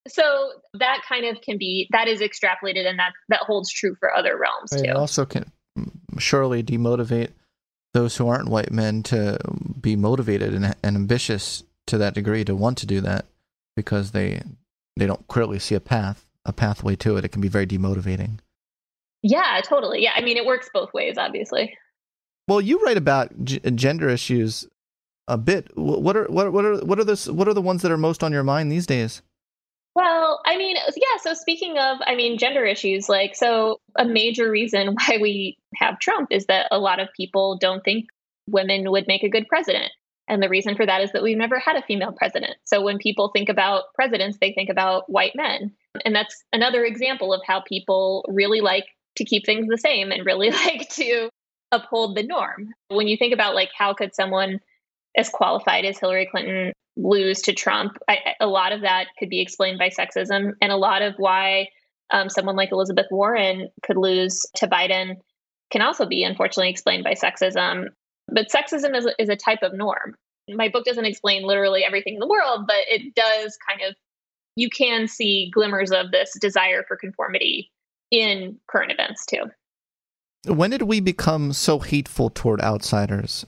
so 0.07 0.51
that 0.73 1.01
kind 1.07 1.25
of 1.25 1.41
can 1.41 1.57
be 1.57 1.87
that 1.91 2.07
is 2.07 2.21
extrapolated 2.21 2.85
and 2.87 2.99
that 2.99 3.11
that 3.29 3.39
holds 3.41 3.71
true 3.71 3.95
for 3.99 4.13
other 4.15 4.37
realms 4.37 4.71
too 4.71 4.89
It 4.89 4.95
also 4.95 5.25
can 5.25 5.51
surely 6.19 6.63
demotivate 6.63 7.29
those 7.93 8.17
who 8.17 8.27
aren't 8.27 8.49
white 8.49 8.71
men 8.71 9.03
to 9.03 9.37
be 9.79 9.95
motivated 9.95 10.53
and, 10.53 10.75
and 10.83 10.95
ambitious 10.95 11.63
to 11.87 11.97
that 11.97 12.13
degree 12.13 12.43
to 12.45 12.55
want 12.55 12.77
to 12.79 12.85
do 12.85 13.01
that 13.01 13.25
because 13.75 14.11
they 14.11 14.41
they 14.97 15.05
don't 15.07 15.27
clearly 15.27 15.59
see 15.59 15.75
a 15.75 15.79
path 15.79 16.25
a 16.45 16.53
pathway 16.53 16.95
to 16.95 17.17
it. 17.17 17.25
It 17.25 17.29
can 17.29 17.41
be 17.41 17.47
very 17.47 17.65
demotivating. 17.65 18.37
yeah 19.23 19.59
totally 19.63 20.03
yeah 20.03 20.11
i 20.15 20.21
mean 20.21 20.37
it 20.37 20.45
works 20.45 20.69
both 20.73 20.93
ways 20.93 21.17
obviously 21.17 21.75
Well, 22.47 22.61
you 22.61 22.79
write 22.85 22.97
about 22.97 23.31
g- 23.43 23.59
gender 23.73 24.07
issues 24.07 24.67
a 25.27 25.35
bit. 25.37 25.75
What 25.75 26.15
are 26.15 26.25
what 26.25 26.53
what 26.53 26.63
are 26.63 26.77
what 26.85 26.99
are 26.99 27.03
the 27.03 27.17
what 27.33 27.47
are 27.47 27.55
the 27.55 27.61
ones 27.61 27.81
that 27.81 27.91
are 27.91 27.97
most 27.97 28.23
on 28.23 28.31
your 28.31 28.43
mind 28.43 28.71
these 28.71 28.85
days? 28.85 29.23
Well, 29.95 30.41
I 30.45 30.57
mean, 30.57 30.75
yeah. 30.75 31.17
So 31.21 31.33
speaking 31.33 31.77
of, 31.77 31.99
I 32.05 32.15
mean, 32.15 32.37
gender 32.37 32.65
issues, 32.65 33.07
like, 33.07 33.33
so 33.33 33.79
a 33.97 34.05
major 34.05 34.51
reason 34.51 34.87
why 35.07 35.17
we 35.21 35.57
have 35.75 35.99
Trump 35.99 36.27
is 36.31 36.45
that 36.47 36.67
a 36.71 36.77
lot 36.77 36.99
of 36.99 37.07
people 37.15 37.57
don't 37.57 37.83
think 37.83 38.05
women 38.47 38.91
would 38.91 39.07
make 39.07 39.23
a 39.23 39.29
good 39.29 39.47
president. 39.47 39.91
And 40.27 40.41
the 40.41 40.49
reason 40.49 40.75
for 40.75 40.85
that 40.85 41.01
is 41.01 41.11
that 41.11 41.23
we've 41.23 41.37
never 41.37 41.59
had 41.59 41.75
a 41.75 41.83
female 41.83 42.11
president. 42.11 42.55
So 42.65 42.81
when 42.81 42.97
people 42.97 43.29
think 43.29 43.47
about 43.47 43.93
presidents, 43.93 44.37
they 44.41 44.51
think 44.53 44.69
about 44.69 45.09
white 45.09 45.35
men. 45.35 45.71
And 46.03 46.15
that's 46.15 46.43
another 46.51 46.83
example 46.83 47.31
of 47.31 47.41
how 47.45 47.61
people 47.61 48.25
really 48.27 48.59
like 48.59 48.85
to 49.17 49.23
keep 49.23 49.45
things 49.45 49.67
the 49.69 49.77
same 49.77 50.11
and 50.11 50.25
really 50.25 50.49
like 50.65 50.89
to 50.89 51.29
uphold 51.71 52.17
the 52.17 52.23
norm. 52.23 52.73
When 52.89 53.07
you 53.07 53.17
think 53.17 53.33
about 53.33 53.55
like 53.55 53.69
how 53.77 53.93
could 53.93 54.15
someone 54.15 54.59
as 55.17 55.29
qualified 55.29 55.85
as 55.85 55.97
Hillary 55.97 56.27
Clinton 56.29 56.73
lose 56.97 57.41
to 57.41 57.53
Trump, 57.53 57.97
I, 58.07 58.17
a 58.39 58.47
lot 58.47 58.71
of 58.71 58.81
that 58.81 59.07
could 59.19 59.29
be 59.29 59.41
explained 59.41 59.79
by 59.79 59.89
sexism, 59.89 60.53
and 60.61 60.71
a 60.71 60.77
lot 60.77 61.01
of 61.01 61.13
why 61.17 61.67
um, 62.11 62.29
someone 62.29 62.55
like 62.55 62.71
Elizabeth 62.71 63.07
Warren 63.11 63.69
could 63.83 63.97
lose 63.97 64.45
to 64.55 64.67
Biden 64.67 65.15
can 65.71 65.81
also 65.81 66.05
be 66.05 66.23
unfortunately 66.23 66.69
explained 66.69 67.03
by 67.03 67.13
sexism. 67.13 67.87
But 68.27 68.49
sexism 68.49 68.95
is, 68.95 69.07
is 69.19 69.29
a 69.29 69.35
type 69.35 69.59
of 69.61 69.73
norm. 69.73 70.15
My 70.49 70.69
book 70.69 70.85
doesn't 70.85 71.05
explain 71.05 71.43
literally 71.43 71.83
everything 71.83 72.15
in 72.15 72.19
the 72.19 72.27
world, 72.27 72.65
but 72.67 72.77
it 72.87 73.15
does 73.15 73.57
kind 73.67 73.81
of, 73.81 73.95
you 74.55 74.69
can 74.69 75.07
see 75.07 75.51
glimmers 75.53 75.91
of 75.91 76.11
this 76.11 76.37
desire 76.39 76.83
for 76.87 76.95
conformity 76.95 77.71
in 78.11 78.57
current 78.67 78.91
events 78.91 79.25
too. 79.25 79.45
When 80.47 80.69
did 80.69 80.83
we 80.83 80.99
become 80.99 81.53
so 81.53 81.79
hateful 81.79 82.29
toward 82.29 82.61
outsiders? 82.61 83.45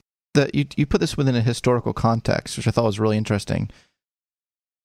You 0.54 0.66
you 0.76 0.86
put 0.86 1.00
this 1.00 1.16
within 1.16 1.36
a 1.36 1.40
historical 1.40 1.92
context, 1.92 2.56
which 2.56 2.66
I 2.66 2.70
thought 2.70 2.84
was 2.84 3.00
really 3.00 3.16
interesting. 3.16 3.70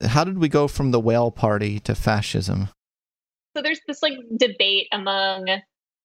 How 0.01 0.24
did 0.24 0.38
we 0.38 0.50
go 0.50 0.67
from 0.67 0.91
the 0.91 1.00
whale 1.00 1.31
party 1.31 1.79
to 1.81 1.95
fascism? 1.95 2.69
So 3.55 3.62
there's 3.62 3.81
this 3.88 4.01
like 4.01 4.17
debate 4.36 4.88
among 4.91 5.45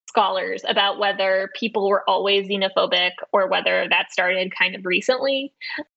scholars 0.09 0.63
about 0.67 0.99
whether 0.99 1.51
people 1.55 1.89
were 1.89 2.03
always 2.09 2.49
xenophobic 2.49 3.11
or 3.33 3.49
whether 3.49 3.87
that 3.91 4.11
started 4.11 4.55
kind 4.57 4.75
of 4.75 4.87
recently. 4.87 5.53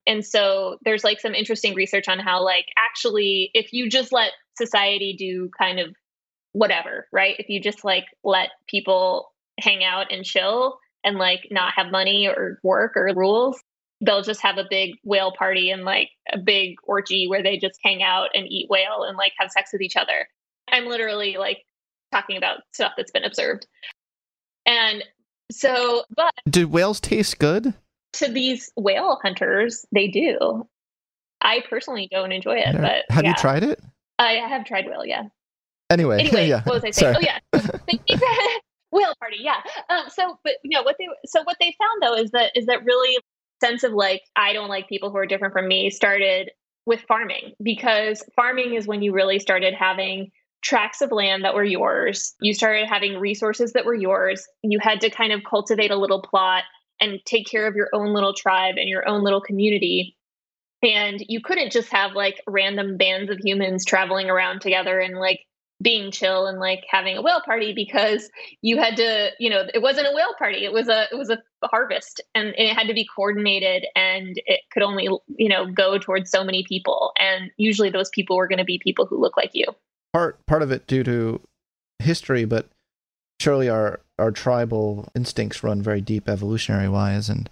And 0.05 0.25
so 0.25 0.77
there's 0.83 1.03
like 1.03 1.19
some 1.19 1.33
interesting 1.33 1.75
research 1.75 2.07
on 2.07 2.19
how 2.19 2.43
like 2.43 2.65
actually 2.77 3.51
if 3.53 3.71
you 3.71 3.89
just 3.89 4.11
let 4.11 4.31
society 4.57 5.15
do 5.17 5.49
kind 5.57 5.79
of 5.79 5.95
whatever, 6.53 7.07
right? 7.11 7.35
If 7.39 7.49
you 7.49 7.61
just 7.61 7.85
like 7.85 8.05
let 8.23 8.49
people 8.67 9.31
hang 9.59 9.83
out 9.83 10.11
and 10.11 10.25
chill 10.25 10.77
and 11.03 11.17
like 11.17 11.47
not 11.51 11.73
have 11.75 11.91
money 11.91 12.27
or 12.27 12.59
work 12.63 12.93
or 12.95 13.11
rules, 13.15 13.61
they'll 14.01 14.23
just 14.23 14.41
have 14.41 14.57
a 14.57 14.65
big 14.69 14.95
whale 15.03 15.31
party 15.31 15.69
and 15.71 15.83
like 15.83 16.09
a 16.31 16.37
big 16.37 16.75
orgy 16.83 17.27
where 17.27 17.43
they 17.43 17.57
just 17.57 17.79
hang 17.83 18.01
out 18.03 18.29
and 18.33 18.47
eat 18.47 18.67
whale 18.69 19.03
and 19.07 19.17
like 19.17 19.33
have 19.37 19.51
sex 19.51 19.71
with 19.73 19.81
each 19.81 19.95
other. 19.95 20.27
I'm 20.71 20.85
literally 20.87 21.37
like 21.37 21.59
talking 22.11 22.37
about 22.37 22.59
stuff 22.73 22.93
that's 22.97 23.11
been 23.11 23.23
observed. 23.23 23.67
And 24.65 25.03
so, 25.51 26.03
but 26.15 26.33
Do 26.49 26.67
whales 26.67 26.99
taste 26.99 27.39
good? 27.39 27.73
to 28.13 28.27
these 28.27 28.71
whale 28.75 29.19
hunters, 29.21 29.85
they 29.93 30.07
do. 30.07 30.67
I 31.41 31.63
personally 31.69 32.07
don't 32.11 32.31
enjoy 32.31 32.57
it, 32.57 32.75
but 32.75 33.05
Have 33.09 33.23
yeah. 33.23 33.29
you 33.29 33.35
tried 33.35 33.63
it? 33.63 33.79
I 34.19 34.33
have 34.33 34.65
tried 34.65 34.85
whale, 34.87 35.05
yeah. 35.05 35.23
Anyway, 35.89 36.19
Anyway, 36.19 36.47
yeah. 36.47 36.61
what 36.63 36.75
was 36.75 36.83
I 36.83 36.91
saying? 36.91 37.15
Sorry. 37.15 37.27
Oh 37.27 37.99
yeah, 38.01 38.57
whale 38.91 39.15
party, 39.19 39.37
yeah. 39.39 39.61
Um, 39.89 40.03
so, 40.09 40.37
but 40.43 40.53
you 40.63 40.77
know 40.77 40.83
what 40.83 40.97
they 40.99 41.07
so 41.25 41.43
what 41.43 41.57
they 41.59 41.75
found 41.79 42.01
though 42.01 42.21
is 42.21 42.31
that 42.31 42.51
is 42.55 42.65
that 42.67 42.85
really 42.85 43.17
sense 43.61 43.83
of 43.83 43.93
like 43.93 44.23
I 44.35 44.53
don't 44.53 44.69
like 44.69 44.89
people 44.89 45.11
who 45.11 45.17
are 45.17 45.25
different 45.25 45.53
from 45.53 45.67
me 45.67 45.89
started 45.89 46.51
with 46.85 47.01
farming 47.01 47.53
because 47.61 48.23
farming 48.35 48.73
is 48.73 48.87
when 48.87 49.01
you 49.01 49.13
really 49.13 49.39
started 49.39 49.73
having 49.73 50.31
tracts 50.63 51.01
of 51.01 51.11
land 51.11 51.43
that 51.43 51.55
were 51.55 51.63
yours. 51.63 52.33
You 52.39 52.53
started 52.53 52.87
having 52.87 53.17
resources 53.17 53.73
that 53.73 53.85
were 53.85 53.95
yours. 53.95 54.47
You 54.63 54.79
had 54.79 55.01
to 55.01 55.09
kind 55.09 55.31
of 55.31 55.41
cultivate 55.47 55.91
a 55.91 55.95
little 55.95 56.21
plot 56.21 56.63
and 56.99 57.19
take 57.25 57.47
care 57.47 57.67
of 57.67 57.75
your 57.75 57.89
own 57.93 58.13
little 58.13 58.33
tribe 58.33 58.75
and 58.77 58.87
your 58.87 59.07
own 59.07 59.23
little 59.23 59.41
community. 59.41 60.15
And 60.83 61.23
you 61.27 61.41
couldn't 61.41 61.71
just 61.71 61.91
have 61.91 62.13
like 62.13 62.41
random 62.47 62.97
bands 62.97 63.31
of 63.31 63.39
humans 63.39 63.85
traveling 63.85 64.29
around 64.29 64.61
together 64.61 64.99
and 64.99 65.17
like 65.17 65.41
being 65.81 66.11
chill 66.11 66.47
and 66.47 66.59
like 66.59 66.83
having 66.89 67.17
a 67.17 67.21
whale 67.21 67.41
party 67.41 67.73
because 67.73 68.29
you 68.61 68.77
had 68.77 68.95
to 68.97 69.31
you 69.39 69.49
know 69.49 69.63
it 69.73 69.81
wasn't 69.81 70.07
a 70.07 70.13
whale 70.13 70.33
party 70.37 70.63
it 70.63 70.71
was 70.71 70.87
a 70.87 71.07
it 71.11 71.15
was 71.15 71.29
a 71.29 71.37
harvest 71.63 72.21
and, 72.35 72.47
and, 72.49 72.67
it 72.67 72.75
had 72.75 72.87
to 72.87 72.93
be 72.93 73.07
coordinated 73.15 73.85
and 73.95 74.41
it 74.45 74.61
could 74.71 74.83
only 74.83 75.07
you 75.37 75.49
know 75.49 75.65
go 75.65 75.97
towards 75.97 76.29
so 76.29 76.43
many 76.43 76.63
people 76.67 77.11
and 77.19 77.51
usually 77.57 77.89
those 77.89 78.09
people 78.09 78.37
were 78.37 78.47
going 78.47 78.59
to 78.59 78.65
be 78.65 78.79
people 78.79 79.05
who 79.05 79.19
look 79.19 79.37
like 79.37 79.51
you. 79.53 79.65
Part 80.13 80.45
part 80.45 80.61
of 80.61 80.71
it 80.71 80.87
due 80.87 81.03
to 81.03 81.41
history 81.99 82.45
but 82.45 82.67
surely 83.39 83.69
our 83.69 84.01
our 84.19 84.31
tribal 84.31 85.09
instincts 85.15 85.63
run 85.63 85.81
very 85.81 86.01
deep 86.01 86.29
evolutionary 86.29 86.89
wise 86.89 87.29
and 87.29 87.49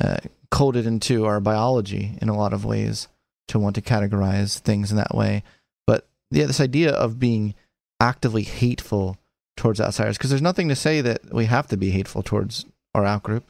uh, 0.00 0.18
coded 0.50 0.86
into 0.86 1.24
our 1.24 1.40
biology 1.40 2.18
in 2.20 2.28
a 2.28 2.36
lot 2.36 2.52
of 2.52 2.64
ways 2.64 3.08
to 3.48 3.58
want 3.58 3.74
to 3.74 3.82
categorize 3.82 4.58
things 4.58 4.90
in 4.90 4.96
that 4.96 5.14
way. 5.14 5.42
But 5.86 6.06
yeah 6.30 6.46
this 6.46 6.60
idea 6.60 6.92
of 6.92 7.18
being 7.18 7.54
actively 8.00 8.42
hateful 8.42 9.16
towards 9.56 9.80
outsiders 9.80 10.16
because 10.18 10.30
there's 10.30 10.42
nothing 10.42 10.68
to 10.68 10.76
say 10.76 11.00
that 11.00 11.32
we 11.32 11.46
have 11.46 11.66
to 11.68 11.76
be 11.76 11.90
hateful 11.90 12.22
towards 12.22 12.64
our 12.94 13.02
outgroup. 13.02 13.42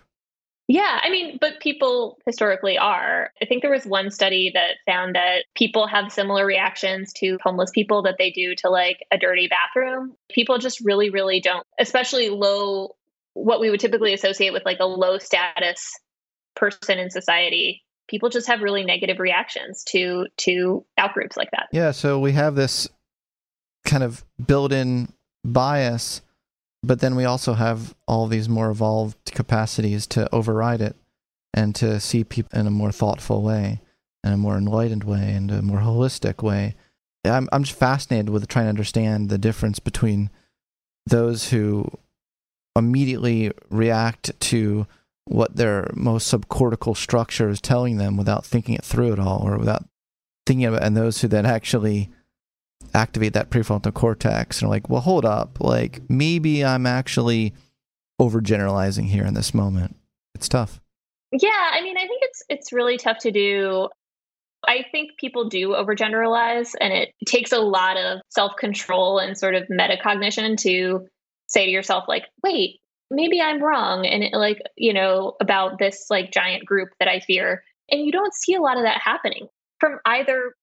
Yeah, 0.67 1.01
I 1.03 1.11
mean, 1.11 1.37
but 1.41 1.61
people 1.61 2.19
historically 2.25 2.79
are. 2.79 3.31
I 3.43 3.45
think 3.45 3.61
there 3.61 3.71
was 3.71 3.85
one 3.85 4.11
study 4.11 4.51
that 4.55 4.77
found 4.87 5.15
that 5.15 5.45
people 5.55 5.87
have 5.87 6.11
similar 6.11 6.47
reactions 6.47 7.13
to 7.15 7.39
homeless 7.43 7.71
people 7.71 8.03
that 8.05 8.17
they 8.19 8.31
do 8.31 8.55
to 8.57 8.71
like 8.71 9.05
a 9.11 9.19
dirty 9.19 9.47
bathroom. 9.47 10.15
People 10.31 10.57
just 10.59 10.81
really, 10.81 11.11
really 11.11 11.41
don't, 11.41 11.67
especially 11.79 12.31
low, 12.31 12.97
what 13.35 13.61
we 13.61 13.69
would 13.69 13.81
typically 13.81 14.15
associate 14.15 14.55
with 14.55 14.65
like 14.65 14.79
a 14.81 14.87
low 14.87 15.19
status 15.19 15.93
person 16.57 16.99
in 16.99 17.11
society. 17.11 17.83
People 18.09 18.31
just 18.31 18.47
have 18.47 18.63
really 18.63 18.85
negative 18.85 19.19
reactions 19.19 19.85
to 19.89 20.27
to 20.39 20.85
outgroups 20.99 21.37
like 21.37 21.51
that. 21.51 21.69
Yeah, 21.73 21.91
so 21.91 22.21
we 22.21 22.33
have 22.33 22.55
this 22.55 22.89
kind 23.95 24.03
of 24.03 24.25
built 24.45 24.73
in 24.73 25.09
bias, 25.45 26.21
but 26.83 26.99
then 26.99 27.15
we 27.15 27.25
also 27.25 27.55
have 27.55 27.95
all 28.09 28.27
these 28.27 28.49
more 28.49 28.69
evolved 28.69 29.17
capacities 29.27 30.05
to 30.05 30.29
override 30.35 30.81
it 30.81 30.97
and 31.53 31.77
to 31.77 32.01
see 32.01 32.25
people 32.25 32.59
in 32.59 32.67
a 32.67 32.73
more 32.73 32.91
thoughtful 32.91 33.41
way, 33.41 33.81
in 34.25 34.33
a 34.33 34.37
more 34.37 34.59
enlightened 34.59 35.05
way, 35.05 35.31
and 35.33 35.49
a 35.53 35.63
more 35.63 35.79
holistic 35.79 36.43
way. 36.43 36.75
I'm 37.25 37.49
I'm 37.53 37.63
just 37.63 37.79
fascinated 37.79 38.31
with 38.31 38.49
trying 38.49 38.65
to 38.65 38.71
understand 38.71 39.29
the 39.29 39.39
difference 39.39 39.79
between 39.79 40.29
those 41.07 41.51
who 41.51 41.89
immediately 42.75 43.53
react 43.71 44.33
to 44.51 44.89
what 45.27 45.55
their 45.55 45.89
most 45.95 46.35
subcortical 46.35 46.97
structure 46.97 47.49
is 47.49 47.61
telling 47.61 47.99
them 47.99 48.17
without 48.17 48.45
thinking 48.45 48.75
it 48.75 48.85
through 48.85 49.13
at 49.13 49.21
all 49.21 49.43
or 49.47 49.57
without 49.57 49.85
thinking 50.47 50.67
about 50.67 50.83
it, 50.83 50.87
and 50.87 50.97
those 50.97 51.21
who 51.21 51.29
then 51.29 51.47
actually 51.47 52.11
activate 52.93 53.33
that 53.35 53.51
prefrontal 53.51 53.95
cortex 53.95 54.61
and 54.61 54.71
like, 54.71 54.89
well, 54.89 55.01
hold 55.01 55.25
up, 55.25 55.61
like 55.61 56.03
maybe 56.09 56.65
I'm 56.65 56.87
actually 56.87 57.55
overgeneralizing 58.21 59.07
here 59.07 59.25
in 59.25 59.35
this 59.35 59.55
moment. 59.55 59.97
It's 60.35 60.49
tough. 60.49 60.81
Yeah, 61.33 61.71
I 61.73 61.83
mean, 61.83 61.97
I 61.97 62.07
think 62.07 62.23
it's 62.23 62.43
it's 62.49 62.73
really 62.73 62.97
tough 62.97 63.19
to 63.21 63.33
do. 63.33 63.89
I 64.67 64.85
think 64.91 65.11
people 65.19 65.49
do 65.49 65.71
overgeneralize, 65.71 66.73
and 66.81 66.93
it 66.93 67.13
takes 67.27 67.53
a 67.53 67.59
lot 67.59 67.97
of 67.97 68.21
self 68.29 68.53
control 68.57 69.19
and 69.19 69.37
sort 69.37 69.55
of 69.55 69.65
metacognition 69.69 70.57
to 70.59 71.07
say 71.47 71.67
to 71.67 71.71
yourself, 71.71 72.05
like, 72.09 72.25
wait, 72.43 72.81
maybe 73.11 73.41
I'm 73.41 73.63
wrong, 73.63 74.07
and 74.07 74.23
it, 74.23 74.33
like, 74.35 74.61
you 74.77 74.93
know, 74.93 75.35
about 75.41 75.79
this 75.79 76.07
like 76.09 76.33
giant 76.33 76.65
group 76.65 76.91
that 76.99 77.09
I 77.09 77.21
fear. 77.21 77.65
And 77.91 78.01
you 78.01 78.13
don't 78.13 78.33
see 78.35 78.55
a 78.55 78.63
lot 78.63 78.79
of 78.79 78.85
that 78.85 79.01
happening 79.01 79.49
from 79.79 79.99
either 80.07 80.55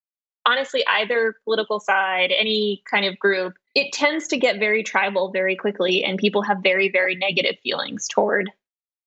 honestly 0.46 0.84
either 0.88 1.36
political 1.44 1.80
side, 1.80 2.32
any 2.38 2.82
kind 2.90 3.06
of 3.06 3.18
group, 3.20 3.54
it 3.76 3.94
tends 3.94 4.28
to 4.30 4.38
get 4.38 4.60
very 4.60 4.84
tribal 4.84 5.32
very 5.32 5.56
quickly, 5.56 6.04
and 6.04 6.18
people 6.18 6.42
have 6.42 6.58
very, 6.64 6.90
very 6.90 7.16
negative 7.16 7.56
feelings 7.64 8.08
toward 8.08 8.50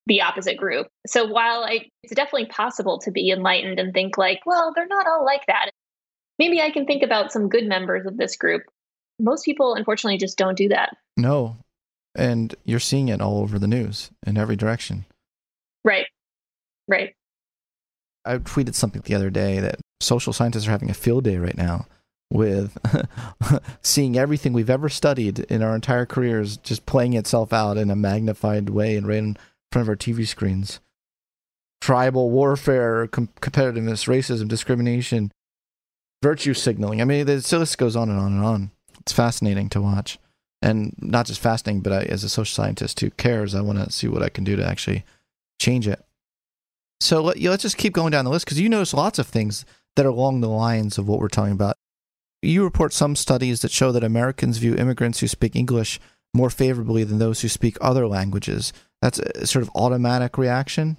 the 0.07 0.23
opposite 0.23 0.57
group. 0.57 0.88
So 1.07 1.26
while 1.26 1.64
I, 1.64 1.87
it's 2.03 2.14
definitely 2.14 2.47
possible 2.47 2.99
to 3.00 3.11
be 3.11 3.31
enlightened 3.31 3.79
and 3.79 3.93
think 3.93 4.19
like, 4.19 4.41
well, 4.45 4.73
they're 4.75 4.87
not 4.87 5.07
all 5.07 5.25
like 5.25 5.47
that. 5.47 5.71
Maybe 6.38 6.61
I 6.61 6.71
can 6.71 6.87
think 6.87 7.03
about 7.03 7.33
some 7.33 7.49
good 7.49 7.66
members 7.66 8.07
of 8.07 8.16
this 8.16 8.37
group. 8.37 8.62
Most 9.18 9.44
people, 9.44 9.75
unfortunately, 9.75 10.18
just 10.18 10.37
don't 10.37 10.57
do 10.57 10.68
that. 10.68 10.97
No. 11.16 11.57
And 12.14 12.55
you're 12.64 12.81
seeing 12.81 13.09
it 13.09 13.20
all 13.20 13.38
over 13.38 13.59
the 13.59 13.68
news 13.68 14.11
in 14.27 14.37
every 14.37 14.57
direction. 14.57 15.05
Right. 15.85 16.07
Right. 16.88 17.14
I 18.25 18.38
tweeted 18.38 18.75
something 18.75 19.03
the 19.05 19.14
other 19.14 19.31
day 19.31 19.61
that 19.61 19.81
social 20.00 20.33
scientists 20.33 20.66
are 20.66 20.72
having 20.72 20.90
a 20.90 20.94
field 20.94 21.24
day 21.24 21.38
right 21.38 21.57
now 21.57 21.87
with 22.30 22.76
seeing 23.83 24.18
everything 24.18 24.52
we've 24.52 24.70
ever 24.70 24.88
studied 24.88 25.40
in 25.40 25.62
our 25.62 25.74
entire 25.74 26.07
careers 26.07 26.57
just 26.59 26.87
playing 26.87 27.14
itself 27.14 27.52
out 27.52 27.76
in 27.76 27.90
a 27.90 27.96
magnified 27.96 28.70
way 28.70 28.96
and 28.96 29.07
right 29.07 29.18
in 29.18 29.37
front 29.70 29.85
of 29.85 29.88
our 29.88 29.96
TV 29.96 30.26
screens. 30.26 30.80
Tribal 31.80 32.30
warfare, 32.30 33.07
com- 33.07 33.28
competitiveness, 33.40 34.09
racism, 34.09 34.48
discrimination, 34.48 35.30
virtue 36.22 36.54
signaling. 36.54 37.00
I 37.00 37.04
mean, 37.04 37.26
the 37.26 37.35
list 37.59 37.78
goes 37.78 37.94
on 37.94 38.09
and 38.09 38.18
on 38.18 38.33
and 38.33 38.44
on. 38.44 38.70
It's 39.00 39.12
fascinating 39.12 39.68
to 39.70 39.83
watch. 39.83 40.18
And 40.62 40.94
not 40.98 41.26
just 41.26 41.40
fascinating, 41.40 41.83
but 41.83 41.92
I, 41.92 42.02
as 42.04 42.24
a 42.24 42.28
social 42.28 42.54
scientist 42.54 42.98
who 43.00 43.11
cares, 43.11 43.54
I 43.54 43.61
want 43.61 43.78
to 43.78 43.92
see 43.92 44.09
what 44.09 44.22
I 44.22 44.30
can 44.30 44.44
do 44.44 44.57
to 44.57 44.66
actually 44.66 45.04
change 45.61 45.87
it. 45.87 46.02
So 47.00 47.22
let, 47.22 47.38
let's 47.38 47.62
just 47.62 47.76
keep 47.76 47.92
going 47.92 48.12
down 48.12 48.24
the 48.24 48.30
list 48.30 48.46
because 48.46 48.59
you 48.59 48.70
notice 48.70 48.94
lots 48.94 49.18
of 49.18 49.26
things 49.26 49.66
that 49.96 50.07
are 50.07 50.11
along 50.11 50.40
the 50.40 50.48
lines 50.48 50.98
of 50.98 51.09
what 51.09 51.20
we're 51.20 51.28
talking 51.28 51.52
about. 51.52 51.76
You 52.42 52.64
report 52.64 52.92
some 52.92 53.16
studies 53.16 53.62
that 53.62 53.70
show 53.70 53.92
that 53.92 54.04
Americans 54.04 54.59
view 54.59 54.74
immigrants 54.74 55.20
who 55.20 55.28
speak 55.28 55.57
English 55.57 55.98
more 56.35 56.50
favorably 56.50 57.04
than 57.04 57.18
those 57.18 57.40
who 57.40 57.48
speak 57.48 57.78
other 57.80 58.07
languages. 58.07 58.72
That's 59.00 59.18
a 59.18 59.46
sort 59.46 59.62
of 59.62 59.70
automatic 59.74 60.37
reaction. 60.37 60.98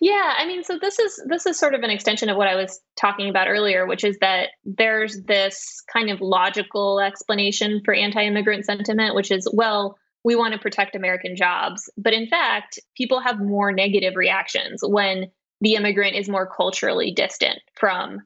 Yeah, 0.00 0.34
I 0.36 0.46
mean, 0.46 0.64
so 0.64 0.78
this 0.78 0.98
is 0.98 1.22
this 1.28 1.46
is 1.46 1.58
sort 1.58 1.74
of 1.74 1.82
an 1.82 1.90
extension 1.90 2.28
of 2.28 2.36
what 2.36 2.48
I 2.48 2.56
was 2.56 2.80
talking 2.96 3.30
about 3.30 3.48
earlier, 3.48 3.86
which 3.86 4.04
is 4.04 4.18
that 4.20 4.50
there's 4.64 5.22
this 5.22 5.82
kind 5.90 6.10
of 6.10 6.20
logical 6.20 7.00
explanation 7.00 7.80
for 7.84 7.94
anti-immigrant 7.94 8.66
sentiment, 8.66 9.14
which 9.14 9.30
is 9.30 9.48
well, 9.52 9.96
we 10.24 10.36
want 10.36 10.52
to 10.52 10.60
protect 10.60 10.94
American 10.94 11.36
jobs, 11.36 11.90
but 11.96 12.12
in 12.12 12.28
fact, 12.28 12.78
people 12.96 13.20
have 13.20 13.40
more 13.40 13.72
negative 13.72 14.14
reactions 14.14 14.80
when 14.82 15.30
the 15.62 15.76
immigrant 15.76 16.16
is 16.16 16.28
more 16.28 16.46
culturally 16.46 17.12
distant 17.12 17.60
from 17.74 18.18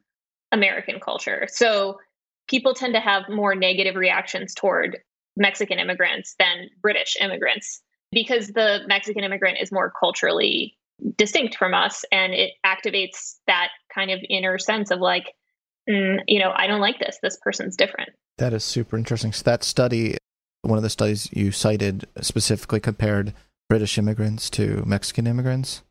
American 0.52 0.98
culture. 0.98 1.46
So 1.50 1.98
people 2.48 2.74
tend 2.74 2.94
to 2.94 3.00
have 3.00 3.28
more 3.28 3.54
negative 3.54 3.94
reactions 3.94 4.54
toward 4.54 4.98
Mexican 5.36 5.78
immigrants 5.78 6.34
than 6.38 6.70
British 6.80 7.16
immigrants 7.20 7.82
because 8.10 8.48
the 8.48 8.80
Mexican 8.86 9.22
immigrant 9.22 9.58
is 9.60 9.70
more 9.70 9.92
culturally 10.00 10.78
distinct 11.18 11.56
from 11.56 11.74
us 11.74 12.06
and 12.10 12.32
it 12.32 12.52
activates 12.64 13.34
that 13.46 13.68
kind 13.94 14.10
of 14.10 14.18
inner 14.30 14.58
sense 14.58 14.90
of 14.90 15.00
like, 15.00 15.34
mm, 15.88 16.18
you 16.26 16.38
know, 16.38 16.52
I 16.56 16.66
don't 16.66 16.80
like 16.80 16.98
this. 16.98 17.18
This 17.22 17.38
person's 17.42 17.76
different. 17.76 18.10
That 18.38 18.54
is 18.54 18.64
super 18.64 18.96
interesting. 18.96 19.32
So 19.32 19.42
that 19.44 19.62
study, 19.62 20.16
one 20.62 20.78
of 20.78 20.82
the 20.82 20.88
studies 20.88 21.28
you 21.32 21.52
cited 21.52 22.06
specifically 22.22 22.80
compared 22.80 23.34
British 23.68 23.98
immigrants 23.98 24.48
to 24.50 24.82
Mexican 24.86 25.26
immigrants. 25.26 25.82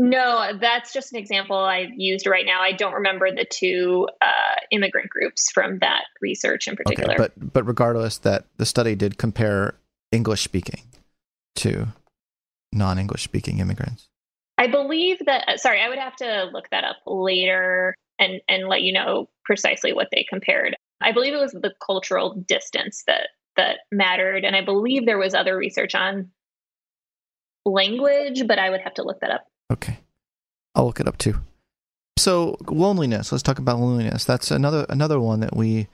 No, 0.00 0.52
that's 0.60 0.92
just 0.92 1.12
an 1.12 1.18
example 1.18 1.56
I 1.56 1.88
used 1.96 2.26
right 2.26 2.46
now. 2.46 2.60
I 2.60 2.70
don't 2.70 2.94
remember 2.94 3.32
the 3.32 3.44
two 3.44 4.08
uh, 4.22 4.60
immigrant 4.70 5.10
groups 5.10 5.50
from 5.50 5.80
that 5.80 6.04
research 6.20 6.68
in 6.68 6.76
particular. 6.76 7.14
Okay, 7.14 7.16
but 7.18 7.52
but 7.52 7.66
regardless, 7.66 8.18
that 8.18 8.44
the 8.58 8.66
study 8.66 8.94
did 8.94 9.18
compare 9.18 9.74
English 10.12 10.42
speaking 10.42 10.82
to 11.56 11.88
non-English 12.72 13.24
speaking 13.24 13.58
immigrants. 13.58 14.08
I 14.56 14.68
believe 14.68 15.18
that. 15.26 15.48
Uh, 15.48 15.56
sorry, 15.56 15.80
I 15.80 15.88
would 15.88 15.98
have 15.98 16.14
to 16.16 16.48
look 16.52 16.70
that 16.70 16.84
up 16.84 16.98
later 17.04 17.96
and 18.20 18.40
and 18.48 18.68
let 18.68 18.82
you 18.82 18.92
know 18.92 19.28
precisely 19.44 19.92
what 19.92 20.08
they 20.12 20.24
compared. 20.28 20.76
I 21.00 21.10
believe 21.10 21.34
it 21.34 21.40
was 21.40 21.52
the 21.52 21.74
cultural 21.84 22.34
distance 22.46 23.02
that 23.08 23.30
that 23.56 23.80
mattered, 23.90 24.44
and 24.44 24.54
I 24.54 24.64
believe 24.64 25.06
there 25.06 25.18
was 25.18 25.34
other 25.34 25.56
research 25.56 25.96
on 25.96 26.30
language, 27.64 28.46
but 28.46 28.60
I 28.60 28.70
would 28.70 28.80
have 28.80 28.94
to 28.94 29.02
look 29.02 29.20
that 29.20 29.32
up. 29.32 29.44
Okay. 29.72 29.98
I'll 30.74 30.86
look 30.86 31.00
it 31.00 31.08
up 31.08 31.18
too. 31.18 31.40
So 32.18 32.56
loneliness. 32.66 33.32
Let's 33.32 33.42
talk 33.42 33.58
about 33.58 33.78
loneliness. 33.78 34.24
That's 34.24 34.50
another 34.50 34.86
another 34.88 35.20
one 35.20 35.40
that 35.40 35.56
we 35.56 35.88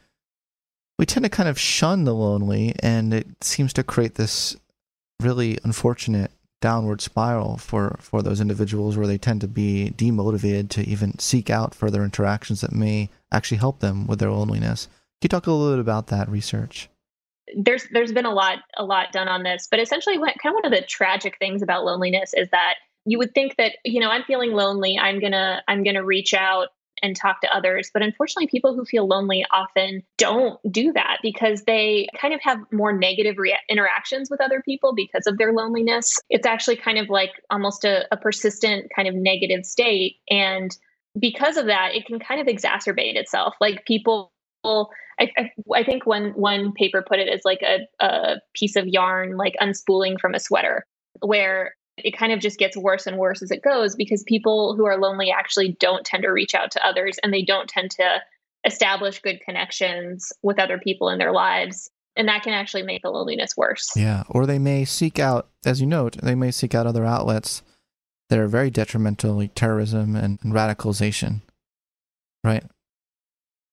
we 0.98 1.06
tend 1.06 1.24
to 1.24 1.30
kind 1.30 1.48
of 1.48 1.58
shun 1.58 2.04
the 2.04 2.14
lonely, 2.14 2.74
and 2.80 3.12
it 3.12 3.26
seems 3.42 3.72
to 3.74 3.82
create 3.82 4.14
this 4.14 4.56
really 5.20 5.58
unfortunate 5.64 6.30
downward 6.60 7.00
spiral 7.00 7.58
for 7.58 7.96
for 8.00 8.22
those 8.22 8.40
individuals 8.40 8.96
where 8.96 9.06
they 9.06 9.18
tend 9.18 9.40
to 9.42 9.48
be 9.48 9.92
demotivated 9.96 10.70
to 10.70 10.88
even 10.88 11.18
seek 11.18 11.50
out 11.50 11.74
further 11.74 12.02
interactions 12.02 12.62
that 12.62 12.72
may 12.72 13.10
actually 13.30 13.58
help 13.58 13.80
them 13.80 14.06
with 14.06 14.18
their 14.18 14.30
loneliness. 14.30 14.87
Can 15.20 15.26
you 15.26 15.28
talk 15.28 15.46
a 15.46 15.52
little 15.52 15.74
bit 15.74 15.80
about 15.80 16.06
that 16.06 16.28
research? 16.28 16.88
There's 17.56 17.87
there's 17.92 18.12
been 18.12 18.24
a 18.24 18.32
lot 18.32 18.60
a 18.78 18.84
lot 18.84 19.12
done 19.12 19.28
on 19.28 19.42
this, 19.42 19.68
but 19.70 19.78
essentially, 19.80 20.18
what, 20.18 20.34
kind 20.42 20.54
of 20.54 20.62
one 20.62 20.72
of 20.72 20.78
the 20.78 20.87
tragic 20.87 21.38
things 21.38 21.60
about 21.60 21.84
loneliness 21.84 22.32
is 22.34 22.48
that 22.50 22.74
you 23.04 23.18
would 23.18 23.34
think 23.34 23.56
that 23.56 23.72
you 23.84 24.00
know 24.00 24.10
i'm 24.10 24.24
feeling 24.24 24.52
lonely 24.52 24.98
i'm 24.98 25.20
gonna 25.20 25.62
i'm 25.68 25.82
gonna 25.82 26.04
reach 26.04 26.34
out 26.34 26.68
and 27.02 27.14
talk 27.14 27.40
to 27.42 27.54
others. 27.54 27.90
But 27.92 28.02
unfortunately, 28.02 28.46
people 28.46 28.74
who 28.74 28.84
feel 28.84 29.06
lonely 29.06 29.44
often 29.50 30.02
don't 30.16 30.58
do 30.72 30.92
that 30.94 31.18
because 31.22 31.64
they 31.64 32.08
kind 32.18 32.32
of 32.32 32.40
have 32.42 32.58
more 32.72 32.92
negative 32.92 33.36
re- 33.36 33.58
interactions 33.68 34.30
with 34.30 34.40
other 34.40 34.62
people 34.62 34.94
because 34.94 35.26
of 35.26 35.36
their 35.36 35.52
loneliness. 35.52 36.18
It's 36.30 36.46
actually 36.46 36.76
kind 36.76 36.98
of 36.98 37.10
like 37.10 37.32
almost 37.50 37.84
a, 37.84 38.06
a 38.10 38.16
persistent 38.16 38.90
kind 38.94 39.06
of 39.06 39.14
negative 39.14 39.66
state. 39.66 40.16
And 40.30 40.76
because 41.18 41.58
of 41.58 41.66
that, 41.66 41.94
it 41.94 42.06
can 42.06 42.18
kind 42.18 42.40
of 42.40 42.46
exacerbate 42.46 43.16
itself. 43.16 43.54
Like 43.60 43.84
people 43.86 44.32
I, 44.64 45.30
I, 45.36 45.50
I, 45.74 45.84
think 45.84 46.06
one 46.06 46.30
one 46.30 46.72
paper 46.72 47.04
put 47.06 47.18
it 47.18 47.28
as 47.28 47.42
like 47.44 47.60
a, 47.60 47.80
a 48.02 48.40
piece 48.54 48.76
of 48.76 48.86
yarn 48.86 49.36
like 49.36 49.54
unspooling 49.60 50.18
from 50.18 50.34
a 50.34 50.40
sweater 50.40 50.86
where 51.20 51.74
it 51.96 52.16
kind 52.16 52.33
of 52.33 52.40
just 52.40 52.59
gets 52.59 52.76
worse 52.76 53.07
and 53.07 53.18
worse 53.18 53.42
as 53.42 53.50
it 53.50 53.62
goes 53.62 53.94
because 53.94 54.24
people 54.24 54.74
who 54.76 54.85
are 54.85 54.98
lonely 54.98 55.30
actually 55.30 55.76
don't 55.80 56.04
tend 56.04 56.22
to 56.22 56.30
reach 56.30 56.54
out 56.54 56.70
to 56.72 56.87
others 56.87 57.18
and 57.22 57.33
they 57.33 57.42
don't 57.42 57.68
tend 57.68 57.90
to 57.90 58.20
establish 58.66 59.20
good 59.20 59.40
connections 59.44 60.33
with 60.42 60.59
other 60.59 60.78
people 60.78 61.09
in 61.09 61.18
their 61.18 61.33
lives 61.33 61.90
and 62.16 62.28
that 62.28 62.42
can 62.42 62.52
actually 62.52 62.83
make 62.83 63.02
the 63.02 63.11
loneliness 63.11 63.57
worse 63.57 63.90
yeah 63.96 64.24
or 64.28 64.46
they 64.46 64.59
may 64.59 64.85
seek 64.85 65.18
out 65.18 65.48
as 65.64 65.80
you 65.80 65.87
note 65.87 66.16
they 66.22 66.35
may 66.35 66.50
seek 66.50 66.74
out 66.74 66.87
other 66.87 67.04
outlets 67.04 67.62
that 68.30 68.38
are 68.38 68.48
very 68.48 68.70
detrimental 68.70 69.35
like 69.35 69.54
terrorism 69.54 70.16
and, 70.16 70.38
and 70.42 70.52
radicalization 70.52 71.42
right 72.42 72.64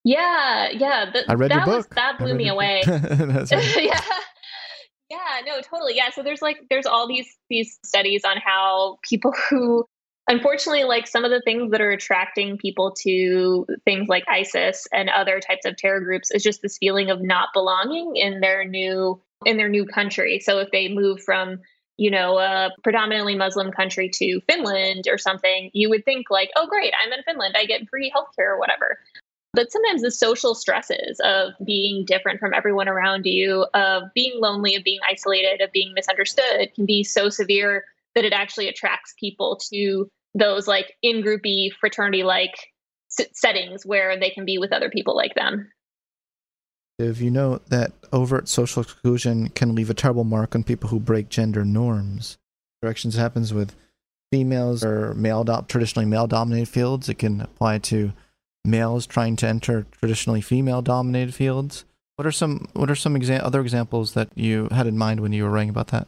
yeah, 0.04 0.70
yeah. 0.72 1.12
The, 1.12 1.30
I 1.30 1.36
read 1.36 1.52
that 1.52 1.58
your 1.58 1.66
book. 1.66 1.78
Was, 1.78 1.88
that 1.96 2.18
blew 2.18 2.34
me 2.34 2.48
away. 2.48 2.82
yeah. 2.88 4.02
Yeah, 5.12 5.42
no, 5.46 5.60
totally. 5.60 5.98
Yeah. 5.98 6.10
So 6.12 6.24
there's 6.24 6.42
like 6.42 6.68
there's 6.70 6.86
all 6.86 7.06
these 7.06 7.38
these 7.50 7.78
studies 7.84 8.24
on 8.24 8.38
how 8.38 8.98
people 9.04 9.34
who 9.50 9.86
unfortunately 10.30 10.86
like 10.86 11.06
some 11.06 11.26
of 11.26 11.32
the 11.32 11.42
things 11.44 11.72
that 11.72 11.82
are 11.82 11.92
attracting 11.92 12.58
people 12.58 12.94
to 13.02 13.66
things 13.84 14.08
like 14.08 14.24
ISIS 14.30 14.88
and 14.94 15.10
other 15.10 15.42
types 15.42 15.66
of 15.66 15.76
terror 15.76 16.00
groups 16.00 16.32
is 16.32 16.44
just 16.44 16.62
this 16.62 16.78
feeling 16.78 17.10
of 17.10 17.22
not 17.22 17.50
belonging 17.54 18.16
in 18.16 18.40
their 18.40 18.64
new 18.64 19.22
in 19.46 19.58
their 19.58 19.68
new 19.68 19.86
country. 19.86 20.40
So 20.40 20.60
if 20.60 20.72
they 20.72 20.88
move 20.88 21.22
from 21.22 21.60
you 21.98 22.10
know, 22.10 22.40
a 22.40 22.72
predominantly 22.84 23.36
Muslim 23.36 23.72
country 23.72 24.10
to 24.10 24.40
Finland 24.50 25.04
or 25.08 25.20
something, 25.20 25.70
you 25.74 25.88
would 25.88 26.04
think 26.04 26.32
like, 26.32 26.50
oh, 26.56 26.66
great, 26.66 26.94
I'm 27.00 27.14
in 27.14 27.22
Finland, 27.24 27.56
I 27.56 27.66
get 27.66 27.88
free 27.90 28.12
healthcare 28.16 28.48
or 28.48 28.58
whatever. 28.58 28.98
But 29.54 29.72
sometimes 29.72 30.02
the 30.02 30.12
social 30.12 30.56
stresses 30.56 31.20
of 31.24 31.54
being 31.66 32.06
different 32.06 32.40
from 32.40 32.54
everyone 32.54 32.88
around 32.88 33.26
you, 33.26 33.66
of 33.74 34.04
being 34.16 34.40
lonely, 34.40 34.76
of 34.76 34.84
being 34.84 35.00
isolated, 35.10 35.62
of 35.62 35.72
being 35.74 35.94
misunderstood 35.94 36.74
can 36.74 36.86
be 36.86 37.04
so 37.04 37.30
severe 37.30 37.84
that 38.16 38.24
it 38.24 38.34
actually 38.34 38.70
attracts 38.70 39.14
people 39.20 39.60
to 39.72 40.10
those 40.34 40.68
like 40.68 40.96
in 41.02 41.22
groupy 41.22 41.70
fraternity 41.80 42.24
like 42.24 42.56
s- 43.20 43.28
settings 43.34 43.86
where 43.86 44.18
they 44.18 44.30
can 44.30 44.46
be 44.46 44.58
with 44.58 44.72
other 44.72 44.90
people 44.90 45.16
like 45.16 45.36
them. 45.36 45.70
If 46.98 47.20
you 47.20 47.32
know 47.32 47.60
that 47.68 47.92
overt 48.14 48.48
social 48.48 48.84
exclusion 48.84 49.50
can 49.50 49.76
leave 49.76 49.90
a 49.90 49.94
terrible 49.94 50.24
mark 50.24 50.56
on 50.56 50.64
people 50.64 50.90
who 50.90 51.00
break 51.00 51.30
gender 51.30 51.66
norms. 51.66 52.38
Directions 52.82 53.16
happens 53.16 53.54
with 53.54 53.76
females 54.32 54.84
or 54.86 55.14
male 55.16 55.44
traditionally 55.68 56.06
male 56.06 56.28
dominated 56.28 56.70
fields. 56.70 57.10
It 57.10 57.16
can 57.16 57.42
apply 57.42 57.80
to 57.80 58.14
males 58.66 59.06
trying 59.08 59.36
to 59.38 59.48
enter 59.48 59.86
traditionally 59.92 60.42
female 60.42 60.82
dominated 60.82 61.34
fields. 61.34 61.86
What 62.16 62.26
are 62.26 62.32
some 62.32 62.68
what 62.74 62.92
are 62.92 62.96
some 62.96 63.16
exa- 63.16 63.44
other 63.44 63.62
examples 63.62 64.14
that 64.14 64.30
you 64.36 64.68
had 64.72 64.88
in 64.88 64.98
mind 64.98 65.20
when 65.20 65.34
you 65.34 65.44
were 65.44 65.50
writing 65.50 65.70
about 65.70 65.88
that? 65.88 66.08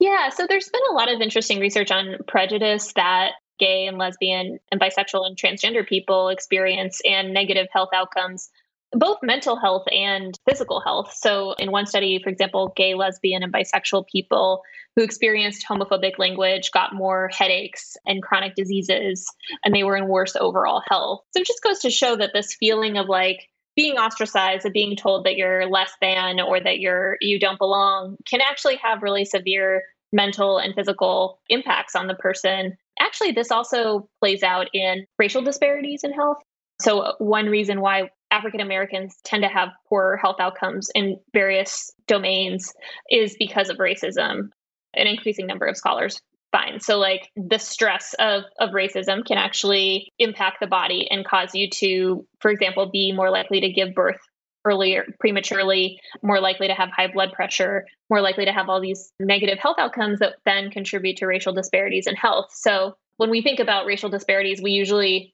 Yeah, 0.00 0.30
so 0.30 0.46
there's 0.48 0.68
been 0.68 0.80
a 0.90 0.94
lot 0.94 1.12
of 1.12 1.20
interesting 1.20 1.60
research 1.60 1.92
on 1.92 2.16
prejudice 2.26 2.92
that 2.94 3.32
gay 3.60 3.86
and 3.86 3.98
lesbian 3.98 4.58
and 4.72 4.80
bisexual 4.80 5.26
and 5.26 5.36
transgender 5.36 5.86
people 5.86 6.28
experience 6.28 7.00
and 7.04 7.32
negative 7.32 7.68
health 7.72 7.90
outcomes 7.94 8.50
both 8.92 9.18
mental 9.22 9.56
health 9.56 9.84
and 9.90 10.38
physical 10.48 10.80
health. 10.80 11.12
So, 11.14 11.52
in 11.58 11.70
one 11.70 11.86
study, 11.86 12.20
for 12.22 12.28
example, 12.30 12.72
gay, 12.76 12.94
lesbian, 12.94 13.42
and 13.42 13.52
bisexual 13.52 14.06
people 14.08 14.62
who 14.96 15.02
experienced 15.02 15.66
homophobic 15.66 16.18
language 16.18 16.70
got 16.72 16.94
more 16.94 17.30
headaches 17.32 17.96
and 18.06 18.22
chronic 18.22 18.54
diseases, 18.54 19.26
and 19.64 19.74
they 19.74 19.84
were 19.84 19.96
in 19.96 20.08
worse 20.08 20.36
overall 20.36 20.82
health. 20.88 21.22
So, 21.32 21.40
it 21.40 21.46
just 21.46 21.62
goes 21.62 21.80
to 21.80 21.90
show 21.90 22.16
that 22.16 22.30
this 22.34 22.54
feeling 22.54 22.96
of 22.98 23.08
like 23.08 23.48
being 23.74 23.96
ostracized, 23.96 24.66
of 24.66 24.72
being 24.72 24.96
told 24.96 25.24
that 25.24 25.36
you're 25.36 25.66
less 25.68 25.92
than 26.00 26.40
or 26.40 26.60
that 26.60 26.78
you're 26.78 27.16
you 27.20 27.40
don't 27.40 27.58
belong, 27.58 28.16
can 28.28 28.40
actually 28.40 28.76
have 28.76 29.02
really 29.02 29.24
severe 29.24 29.82
mental 30.12 30.58
and 30.58 30.74
physical 30.74 31.40
impacts 31.48 31.94
on 31.94 32.06
the 32.06 32.14
person. 32.14 32.76
Actually, 33.00 33.32
this 33.32 33.50
also 33.50 34.08
plays 34.20 34.42
out 34.42 34.68
in 34.74 35.06
racial 35.18 35.42
disparities 35.42 36.04
in 36.04 36.12
health. 36.12 36.38
So, 36.80 37.14
one 37.18 37.46
reason 37.46 37.80
why 37.80 38.10
African 38.42 38.60
Americans 38.60 39.16
tend 39.22 39.44
to 39.44 39.48
have 39.48 39.68
poorer 39.88 40.16
health 40.16 40.40
outcomes 40.40 40.90
in 40.96 41.16
various 41.32 41.92
domains 42.08 42.72
is 43.08 43.36
because 43.38 43.68
of 43.68 43.76
racism. 43.76 44.48
An 44.94 45.06
increasing 45.06 45.46
number 45.46 45.66
of 45.66 45.76
scholars 45.76 46.20
find. 46.50 46.82
So, 46.82 46.98
like 46.98 47.30
the 47.36 47.58
stress 47.58 48.16
of, 48.18 48.42
of 48.58 48.70
racism 48.70 49.24
can 49.24 49.38
actually 49.38 50.12
impact 50.18 50.56
the 50.60 50.66
body 50.66 51.06
and 51.08 51.24
cause 51.24 51.54
you 51.54 51.70
to, 51.70 52.26
for 52.40 52.50
example, 52.50 52.90
be 52.90 53.12
more 53.12 53.30
likely 53.30 53.60
to 53.60 53.70
give 53.70 53.94
birth 53.94 54.18
earlier, 54.64 55.06
prematurely, 55.20 56.00
more 56.20 56.40
likely 56.40 56.66
to 56.66 56.74
have 56.74 56.90
high 56.90 57.12
blood 57.12 57.32
pressure, 57.32 57.86
more 58.10 58.20
likely 58.20 58.44
to 58.44 58.52
have 58.52 58.68
all 58.68 58.80
these 58.80 59.12
negative 59.20 59.60
health 59.60 59.76
outcomes 59.78 60.18
that 60.18 60.34
then 60.44 60.68
contribute 60.68 61.16
to 61.18 61.26
racial 61.26 61.52
disparities 61.52 62.08
in 62.08 62.16
health. 62.16 62.46
So, 62.50 62.96
when 63.18 63.30
we 63.30 63.40
think 63.40 63.60
about 63.60 63.86
racial 63.86 64.10
disparities, 64.10 64.60
we 64.60 64.72
usually 64.72 65.32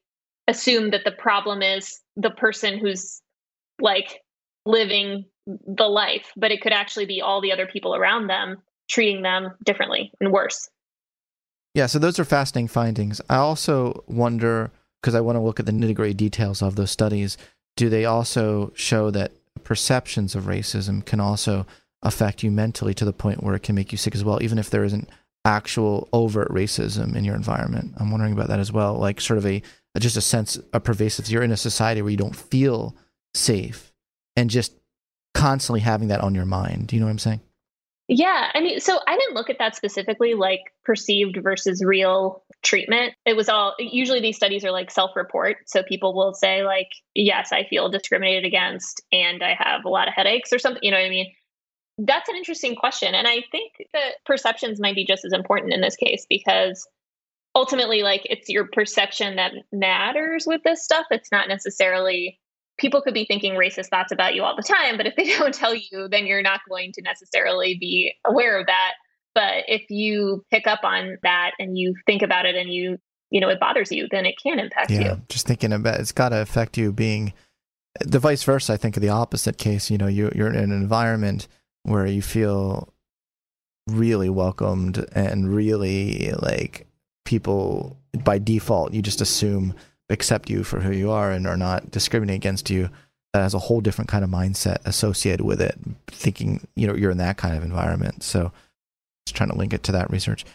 assume 0.49 0.91
that 0.91 1.05
the 1.05 1.13
problem 1.13 1.63
is 1.63 2.01
the 2.17 2.31
person 2.31 2.79
who's 2.79 3.23
like 3.81 4.23
living 4.67 5.27
the 5.47 5.87
life, 5.87 6.33
but 6.37 6.51
it 6.51 6.61
could 6.61 6.73
actually 6.73 7.07
be 7.07 7.23
all 7.23 7.41
the 7.41 7.53
other 7.53 7.67
people 7.67 7.95
around 7.95 8.27
them 8.27 8.57
treating 8.91 9.23
them 9.23 9.55
differently 9.65 10.11
and 10.21 10.33
worse. 10.33 10.69
Yeah, 11.75 11.87
so 11.87 11.99
those 11.99 12.19
are 12.19 12.25
fascinating 12.25 12.69
findings. 12.69 13.21
I 13.29 13.37
also 13.37 14.03
wonder 14.09 14.73
because 15.01 15.15
I 15.15 15.21
want 15.21 15.37
to 15.37 15.41
look 15.41 15.61
at 15.61 15.67
the 15.67 15.73
nitty 15.73 15.95
gritty 15.95 16.15
details 16.15 16.61
of 16.61 16.75
those 16.75 16.91
studies. 16.91 17.37
Do 17.77 17.89
they 17.89 18.05
also 18.05 18.73
show 18.75 19.11
that 19.13 19.33
perceptions 19.63 20.35
of 20.35 20.45
racism 20.45 21.05
can 21.05 21.21
also 21.21 21.67
affect 22.03 22.43
you 22.43 22.51
mentally 22.51 22.95
to 22.95 23.05
the 23.05 23.13
point 23.13 23.43
where 23.43 23.55
it 23.55 23.63
can 23.63 23.75
make 23.75 23.93
you 23.93 23.99
sick 23.99 24.15
as 24.15 24.25
well, 24.25 24.43
even 24.43 24.59
if 24.59 24.71
there 24.71 24.85
isn't 24.85 25.09
actual 25.45 26.09
overt 26.13 26.49
racism 26.49 27.15
in 27.15 27.25
your 27.25 27.37
environment? 27.37 27.95
I'm 27.99 28.11
wondering 28.11 28.33
about 28.33 28.49
that 28.49 28.59
as 28.59 28.73
well, 28.73 28.95
like 28.95 29.21
sort 29.21 29.39
of 29.39 29.47
a 29.47 29.63
just 29.99 30.17
a 30.17 30.23
sense 30.23 30.57
of 30.57 30.85
pervasive. 30.85 31.29
You're 31.29 31.43
in 31.43 31.53
a 31.53 31.57
society 31.57 32.03
where 32.03 32.11
you 32.11 32.17
don't 32.17 32.37
feel 32.37 32.97
safe, 33.35 33.93
and 34.37 34.51
just 34.51 34.73
constantly 35.35 35.81
having 35.81 36.09
that 36.09 36.21
on 36.21 36.35
your 36.35 36.47
mind. 36.47 36.89
Do 36.89 36.97
you 36.97 37.01
know 37.01 37.07
what 37.07 37.13
I'm 37.13 37.19
saying? 37.19 37.41
Yeah, 38.11 38.51
I 38.55 38.61
mean, 38.61 38.81
so 38.81 38.99
I 39.07 39.17
didn't 39.19 39.35
look 39.35 39.51
at 39.51 39.59
that 39.59 39.77
specifically, 39.77 40.33
like 40.33 40.61
perceived 40.83 41.39
versus 41.43 41.85
real 41.85 42.43
treatment. 42.63 43.13
It 43.27 43.37
was 43.37 43.51
all 43.51 43.75
usually 43.79 44.21
these 44.21 44.37
studies 44.37 44.65
are 44.65 44.71
like 44.71 44.91
self 44.91 45.15
report. 45.15 45.59
So 45.67 45.83
people 45.83 46.15
will 46.15 46.33
say, 46.33 46.65
like, 46.65 46.89
yes, 47.15 47.53
I 47.53 47.65
feel 47.65 47.91
discriminated 47.91 48.47
against 48.47 49.03
and 49.13 49.43
I 49.43 49.55
have 49.59 49.85
a 49.85 49.91
lot 49.91 50.09
of 50.09 50.15
headaches 50.15 50.55
or 50.55 50.59
something. 50.59 50.83
You 50.83 50.91
know 50.91 50.97
what 50.97 51.07
I 51.07 51.11
mean? 51.11 51.33
That's 51.99 52.31
an 52.31 52.37
interesting 52.37 52.77
question. 52.77 53.15
And 53.15 53.29
I 53.29 53.45
think 53.53 53.73
that 53.93 54.25
perceptions 54.25 54.81
might 54.81 54.95
be 54.95 55.05
just 55.05 55.27
as 55.27 55.35
important 55.35 55.75
in 55.75 55.83
this 55.83 55.97
case 55.97 56.27
because 56.31 56.89
ultimately 57.59 58.03
like 58.03 58.23
it's 58.27 58.49
your 58.49 58.69
perception 58.73 59.35
that 59.35 59.53
matters 59.73 60.47
with 60.47 60.63
this 60.63 60.85
stuff 60.85 61.05
it's 61.11 61.33
not 61.33 61.49
necessarily 61.49 62.39
people 62.79 63.03
could 63.03 63.15
be 63.15 63.25
thinking 63.25 63.55
racist 63.55 63.89
thoughts 63.89 64.13
about 64.13 64.37
you 64.37 64.45
all 64.45 64.55
the 64.55 64.63
time 64.63 64.97
but 64.97 65.07
if 65.07 65.17
they 65.17 65.27
don't 65.39 65.53
tell 65.53 65.75
you 65.75 66.09
then 66.09 66.25
you're 66.25 66.41
not 66.41 66.61
going 66.69 66.93
to 66.93 67.03
necessarily 67.03 67.77
be 67.79 68.15
aware 68.25 68.61
of 68.61 68.67
that 68.67 68.93
but 69.35 69.65
if 69.67 69.83
you 69.91 70.45
pick 70.53 70.69
up 70.69 70.85
on 70.85 71.19
that 71.25 71.51
and 71.59 71.77
you 71.77 71.95
think 72.07 72.23
about 72.23 72.47
it 72.47 72.55
and 72.55 72.73
you 72.73 72.97
you 73.31 73.41
know 73.41 73.49
it 73.49 73.59
bothers 73.59 73.91
you 73.91 74.07
then 74.13 74.25
it 74.25 74.37
can 74.41 74.61
impact 74.61 74.91
you. 74.91 75.01
yeah, 75.01 75.15
you 75.15 75.23
just 75.29 75.47
thinking 75.47 75.73
about 75.73 75.99
it's 75.99 76.13
got 76.13 76.29
to 76.29 76.41
affect 76.41 76.79
you 76.79 76.93
being 76.93 77.33
the 78.01 78.21
vice 78.21 78.45
versa 78.45 78.73
i 78.73 78.77
think 78.77 78.97
of 78.97 79.03
the 79.03 79.09
opposite 79.09 79.59
case 79.59 79.91
you 79.91 79.99
know 79.99 80.07
you, 80.07 80.31
you're 80.33 80.49
in 80.49 80.55
an 80.55 80.71
environment 80.71 81.49
where 81.83 82.07
you 82.07 82.23
feel 82.23 82.95
really 83.89 84.29
welcomed 84.29 85.05
and 85.13 85.53
really 85.53 86.31
like 86.39 86.88
people 87.29 87.95
by 88.25 88.39
default 88.39 88.95
you 88.95 89.03
just 89.03 89.21
assume 89.21 89.75
accept 90.09 90.49
you 90.49 90.65
for 90.65 90.81
who 90.81 90.91
you 90.91 91.11
are 91.11 91.31
and 91.31 91.47
are 91.47 91.59
not 91.59 91.91
discriminating 91.91 92.39
against 92.39 92.71
you. 92.71 92.89
That 93.35 93.43
has 93.43 93.53
a 93.53 93.59
whole 93.59 93.83
different 93.83 94.09
kind 94.09 94.25
of 94.25 94.31
mindset 94.31 94.79
associated 94.87 95.45
with 95.45 95.61
it 95.61 95.79
thinking 96.07 96.67
you 96.75 96.87
know 96.87 96.95
you're 96.95 97.11
in 97.11 97.19
that 97.19 97.37
kind 97.37 97.55
of 97.55 97.63
environment. 97.63 98.23
So 98.23 98.51
just 99.27 99.37
trying 99.37 99.51
to 99.51 99.57
link 99.57 99.75
it 99.75 99.83
to 99.85 99.93
that 99.93 100.11
research. 100.11 100.47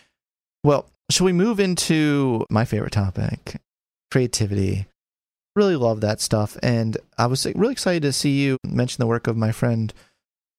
Well 0.63 0.89
shall 1.12 1.25
we 1.25 1.33
move 1.33 1.59
into 1.59 2.47
my 2.49 2.65
favorite 2.65 2.93
topic? 2.93 3.57
Creativity. 4.09 4.88
Really 5.55 5.75
love 5.75 6.01
that 6.01 6.19
stuff. 6.19 6.57
And 6.63 6.97
i 7.19 7.27
was 7.27 7.45
really 7.45 7.73
excited 7.73 8.01
to 8.01 8.13
see 8.13 8.41
you 8.41 8.57
mention 8.65 8.99
the 8.99 9.07
work 9.07 9.27
of 9.27 9.38
my 9.38 9.51
friend 9.51 9.93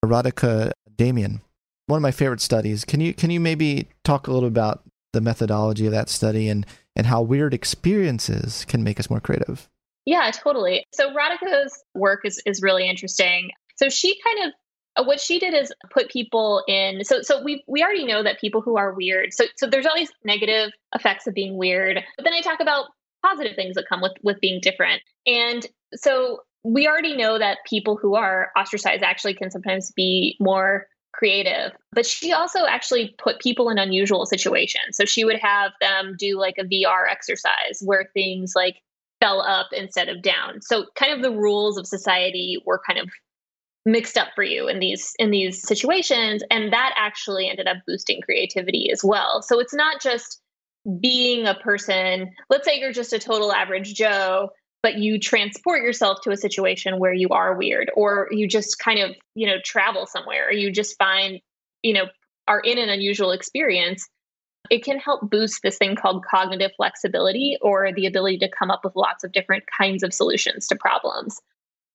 Rodica 0.04 0.70
Damian. 0.96 1.40
One 1.86 1.98
of 1.98 2.02
my 2.02 2.12
favorite 2.12 2.40
studies. 2.40 2.84
Can 2.84 3.00
you 3.00 3.12
can 3.12 3.30
you 3.30 3.40
maybe 3.40 3.88
talk 4.04 4.28
a 4.28 4.32
little 4.32 4.46
about 4.46 4.83
the 5.14 5.20
methodology 5.20 5.86
of 5.86 5.92
that 5.92 6.10
study 6.10 6.48
and 6.48 6.66
and 6.94 7.06
how 7.06 7.22
weird 7.22 7.54
experiences 7.54 8.64
can 8.66 8.84
make 8.84 9.00
us 9.00 9.10
more 9.10 9.20
creative. 9.20 9.68
Yeah, 10.04 10.30
totally. 10.30 10.86
So 10.92 11.12
Rodica's 11.14 11.82
work 11.94 12.20
is, 12.24 12.40
is 12.44 12.60
really 12.62 12.88
interesting. 12.88 13.50
So 13.76 13.88
she 13.88 14.20
kind 14.22 14.46
of 14.48 14.52
uh, 14.96 15.04
what 15.04 15.20
she 15.20 15.38
did 15.38 15.54
is 15.54 15.72
put 15.90 16.08
people 16.08 16.62
in 16.68 17.02
so 17.04 17.20
so 17.22 17.42
we 17.42 17.64
we 17.66 17.82
already 17.82 18.04
know 18.04 18.22
that 18.22 18.40
people 18.40 18.60
who 18.60 18.76
are 18.76 18.94
weird 18.94 19.32
so 19.32 19.44
so 19.56 19.66
there's 19.66 19.86
all 19.86 19.96
these 19.96 20.12
negative 20.24 20.70
effects 20.94 21.26
of 21.26 21.34
being 21.34 21.56
weird 21.56 21.98
but 22.16 22.22
then 22.22 22.32
i 22.32 22.40
talk 22.40 22.60
about 22.60 22.86
positive 23.24 23.56
things 23.56 23.74
that 23.74 23.86
come 23.88 24.00
with 24.00 24.12
with 24.22 24.38
being 24.40 24.60
different 24.60 25.02
and 25.26 25.66
so 25.94 26.42
we 26.62 26.86
already 26.86 27.16
know 27.16 27.38
that 27.38 27.58
people 27.66 27.96
who 27.96 28.14
are 28.14 28.52
ostracized 28.56 29.02
actually 29.02 29.34
can 29.34 29.50
sometimes 29.50 29.90
be 29.96 30.36
more 30.38 30.86
creative 31.16 31.72
but 31.92 32.04
she 32.04 32.32
also 32.32 32.66
actually 32.66 33.14
put 33.18 33.40
people 33.40 33.70
in 33.70 33.78
unusual 33.78 34.26
situations. 34.26 34.96
So 34.96 35.04
she 35.04 35.24
would 35.24 35.38
have 35.38 35.72
them 35.80 36.16
do 36.18 36.38
like 36.38 36.56
a 36.58 36.64
vr 36.64 37.08
exercise 37.10 37.80
where 37.82 38.10
things 38.12 38.54
like 38.56 38.82
fell 39.20 39.40
up 39.40 39.68
instead 39.72 40.08
of 40.08 40.22
down. 40.22 40.60
So 40.60 40.86
kind 40.96 41.12
of 41.12 41.22
the 41.22 41.30
rules 41.30 41.78
of 41.78 41.86
society 41.86 42.60
were 42.66 42.80
kind 42.86 42.98
of 42.98 43.10
mixed 43.86 44.18
up 44.18 44.28
for 44.34 44.42
you 44.42 44.66
in 44.66 44.80
these 44.80 45.14
in 45.18 45.30
these 45.30 45.66
situations 45.66 46.42
and 46.50 46.72
that 46.72 46.94
actually 46.96 47.48
ended 47.48 47.68
up 47.68 47.76
boosting 47.86 48.20
creativity 48.22 48.90
as 48.90 49.04
well. 49.04 49.42
So 49.42 49.60
it's 49.60 49.74
not 49.74 50.00
just 50.00 50.40
being 51.00 51.46
a 51.46 51.54
person 51.54 52.30
let's 52.50 52.66
say 52.66 52.78
you're 52.78 52.92
just 52.92 53.14
a 53.14 53.18
total 53.18 53.52
average 53.52 53.94
joe 53.94 54.50
but 54.84 54.98
you 54.98 55.18
transport 55.18 55.82
yourself 55.82 56.18
to 56.22 56.30
a 56.30 56.36
situation 56.36 56.98
where 56.98 57.14
you 57.14 57.30
are 57.30 57.56
weird 57.56 57.90
or 57.96 58.28
you 58.30 58.46
just 58.46 58.78
kind 58.78 59.00
of 59.00 59.16
you 59.34 59.46
know 59.46 59.56
travel 59.64 60.06
somewhere 60.06 60.48
or 60.48 60.52
you 60.52 60.70
just 60.70 60.98
find 60.98 61.40
you 61.82 61.94
know 61.94 62.04
are 62.46 62.60
in 62.60 62.76
an 62.76 62.90
unusual 62.90 63.30
experience 63.30 64.06
it 64.70 64.84
can 64.84 64.98
help 64.98 65.30
boost 65.30 65.60
this 65.62 65.78
thing 65.78 65.96
called 65.96 66.22
cognitive 66.30 66.70
flexibility 66.76 67.56
or 67.62 67.92
the 67.94 68.04
ability 68.04 68.36
to 68.36 68.50
come 68.50 68.70
up 68.70 68.82
with 68.84 68.94
lots 68.94 69.24
of 69.24 69.32
different 69.32 69.64
kinds 69.80 70.02
of 70.02 70.12
solutions 70.12 70.66
to 70.66 70.76
problems 70.76 71.40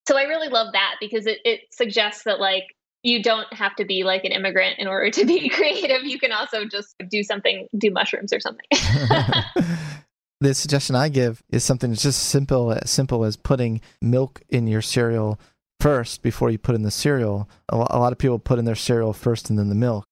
so 0.08 0.18
I 0.18 0.24
really 0.24 0.50
love 0.50 0.74
that 0.74 0.96
because 1.00 1.28
it, 1.28 1.38
it 1.46 1.62
suggests 1.72 2.24
that 2.24 2.40
like 2.40 2.64
you 3.04 3.22
don't 3.22 3.52
have 3.54 3.76
to 3.76 3.86
be 3.86 4.04
like 4.04 4.26
an 4.26 4.32
immigrant 4.32 4.80
in 4.80 4.88
order 4.88 5.12
to 5.12 5.26
be 5.26 5.50
creative. 5.56 6.04
You 6.04 6.20
can 6.20 6.32
also 6.32 6.66
just 6.66 6.96
do 7.10 7.22
something, 7.22 7.68
do 7.78 7.92
mushrooms 7.92 8.34
or 8.34 8.40
something. 8.40 8.66
the 10.42 10.54
suggestion 10.54 10.96
I 10.96 11.10
give 11.10 11.44
is 11.50 11.64
something 11.64 11.90
that's 11.90 12.04
just 12.04 12.24
simple, 12.24 12.72
as 12.72 12.90
simple 12.90 13.26
as 13.26 13.36
putting 13.36 13.82
milk 14.02 14.42
in 14.50 14.68
your 14.68 14.82
cereal 14.82 15.40
first 15.80 16.22
before 16.22 16.50
you 16.50 16.58
put 16.58 16.76
in 16.76 16.84
the 16.84 16.92
cereal. 16.92 17.50
A 17.70 17.78
lot 17.78 18.12
of 18.12 18.18
people 18.18 18.40
put 18.40 18.60
in 18.60 18.66
their 18.66 18.76
cereal 18.76 19.14
first 19.14 19.50
and 19.50 19.58
then 19.58 19.70
the 19.70 19.76
milk. 19.76 20.06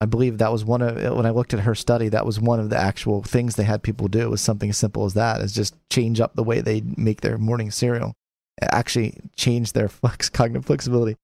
I 0.00 0.06
believe 0.06 0.38
that 0.38 0.50
was 0.50 0.64
one 0.64 0.82
of 0.82 0.96
when 1.16 1.26
I 1.26 1.30
looked 1.30 1.54
at 1.54 1.60
her 1.60 1.76
study. 1.76 2.08
That 2.08 2.26
was 2.26 2.40
one 2.40 2.58
of 2.58 2.70
the 2.70 2.76
actual 2.76 3.22
things 3.22 3.54
they 3.54 3.62
had 3.62 3.84
people 3.84 4.08
do. 4.08 4.28
Was 4.30 4.40
something 4.40 4.70
as 4.70 4.76
simple 4.76 5.04
as 5.04 5.14
that, 5.14 5.40
is 5.40 5.54
just 5.54 5.76
change 5.90 6.20
up 6.20 6.34
the 6.34 6.42
way 6.42 6.60
they 6.60 6.82
make 6.96 7.20
their 7.20 7.38
morning 7.38 7.70
cereal 7.70 8.14
actually 8.60 9.14
change 9.36 9.72
their 9.72 9.88
flex 9.88 10.28
cognitive 10.28 10.66
flexibility. 10.66 11.16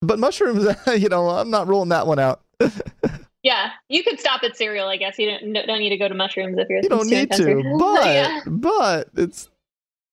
But 0.00 0.18
mushrooms, 0.18 0.66
you 0.98 1.08
know, 1.08 1.28
I'm 1.28 1.50
not 1.50 1.68
rolling 1.68 1.90
that 1.90 2.06
one 2.06 2.18
out. 2.18 2.42
yeah, 3.42 3.70
you 3.88 4.04
could 4.04 4.20
stop 4.20 4.42
at 4.44 4.56
cereal, 4.56 4.88
I 4.88 4.96
guess. 4.96 5.18
You 5.18 5.30
don't 5.30 5.52
don't 5.52 5.78
need 5.80 5.90
to 5.90 5.96
go 5.96 6.08
to 6.08 6.14
mushrooms 6.14 6.56
if 6.58 6.68
you're. 6.68 6.80
You 6.82 6.88
don't 6.88 7.08
need 7.08 7.30
to, 7.32 7.76
but 7.78 8.06
yeah. 8.06 8.40
but 8.46 9.08
it's. 9.16 9.50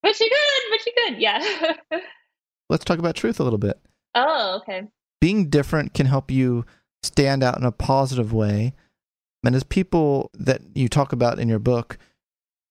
But 0.01 0.19
you 0.19 0.29
could, 0.29 0.71
but 0.71 0.85
you 0.85 0.93
could, 0.95 1.21
yeah. 1.21 1.99
Let's 2.69 2.85
talk 2.85 2.99
about 2.99 3.15
truth 3.15 3.39
a 3.39 3.43
little 3.43 3.59
bit. 3.59 3.79
Oh, 4.15 4.59
okay. 4.61 4.87
Being 5.19 5.49
different 5.49 5.93
can 5.93 6.05
help 6.05 6.31
you 6.31 6.65
stand 7.03 7.43
out 7.43 7.57
in 7.57 7.65
a 7.65 7.71
positive 7.71 8.31
way. 8.31 8.73
And 9.45 9.55
as 9.55 9.63
people 9.63 10.31
that 10.33 10.61
you 10.73 10.87
talk 10.87 11.11
about 11.11 11.39
in 11.39 11.49
your 11.49 11.59
book, 11.59 11.97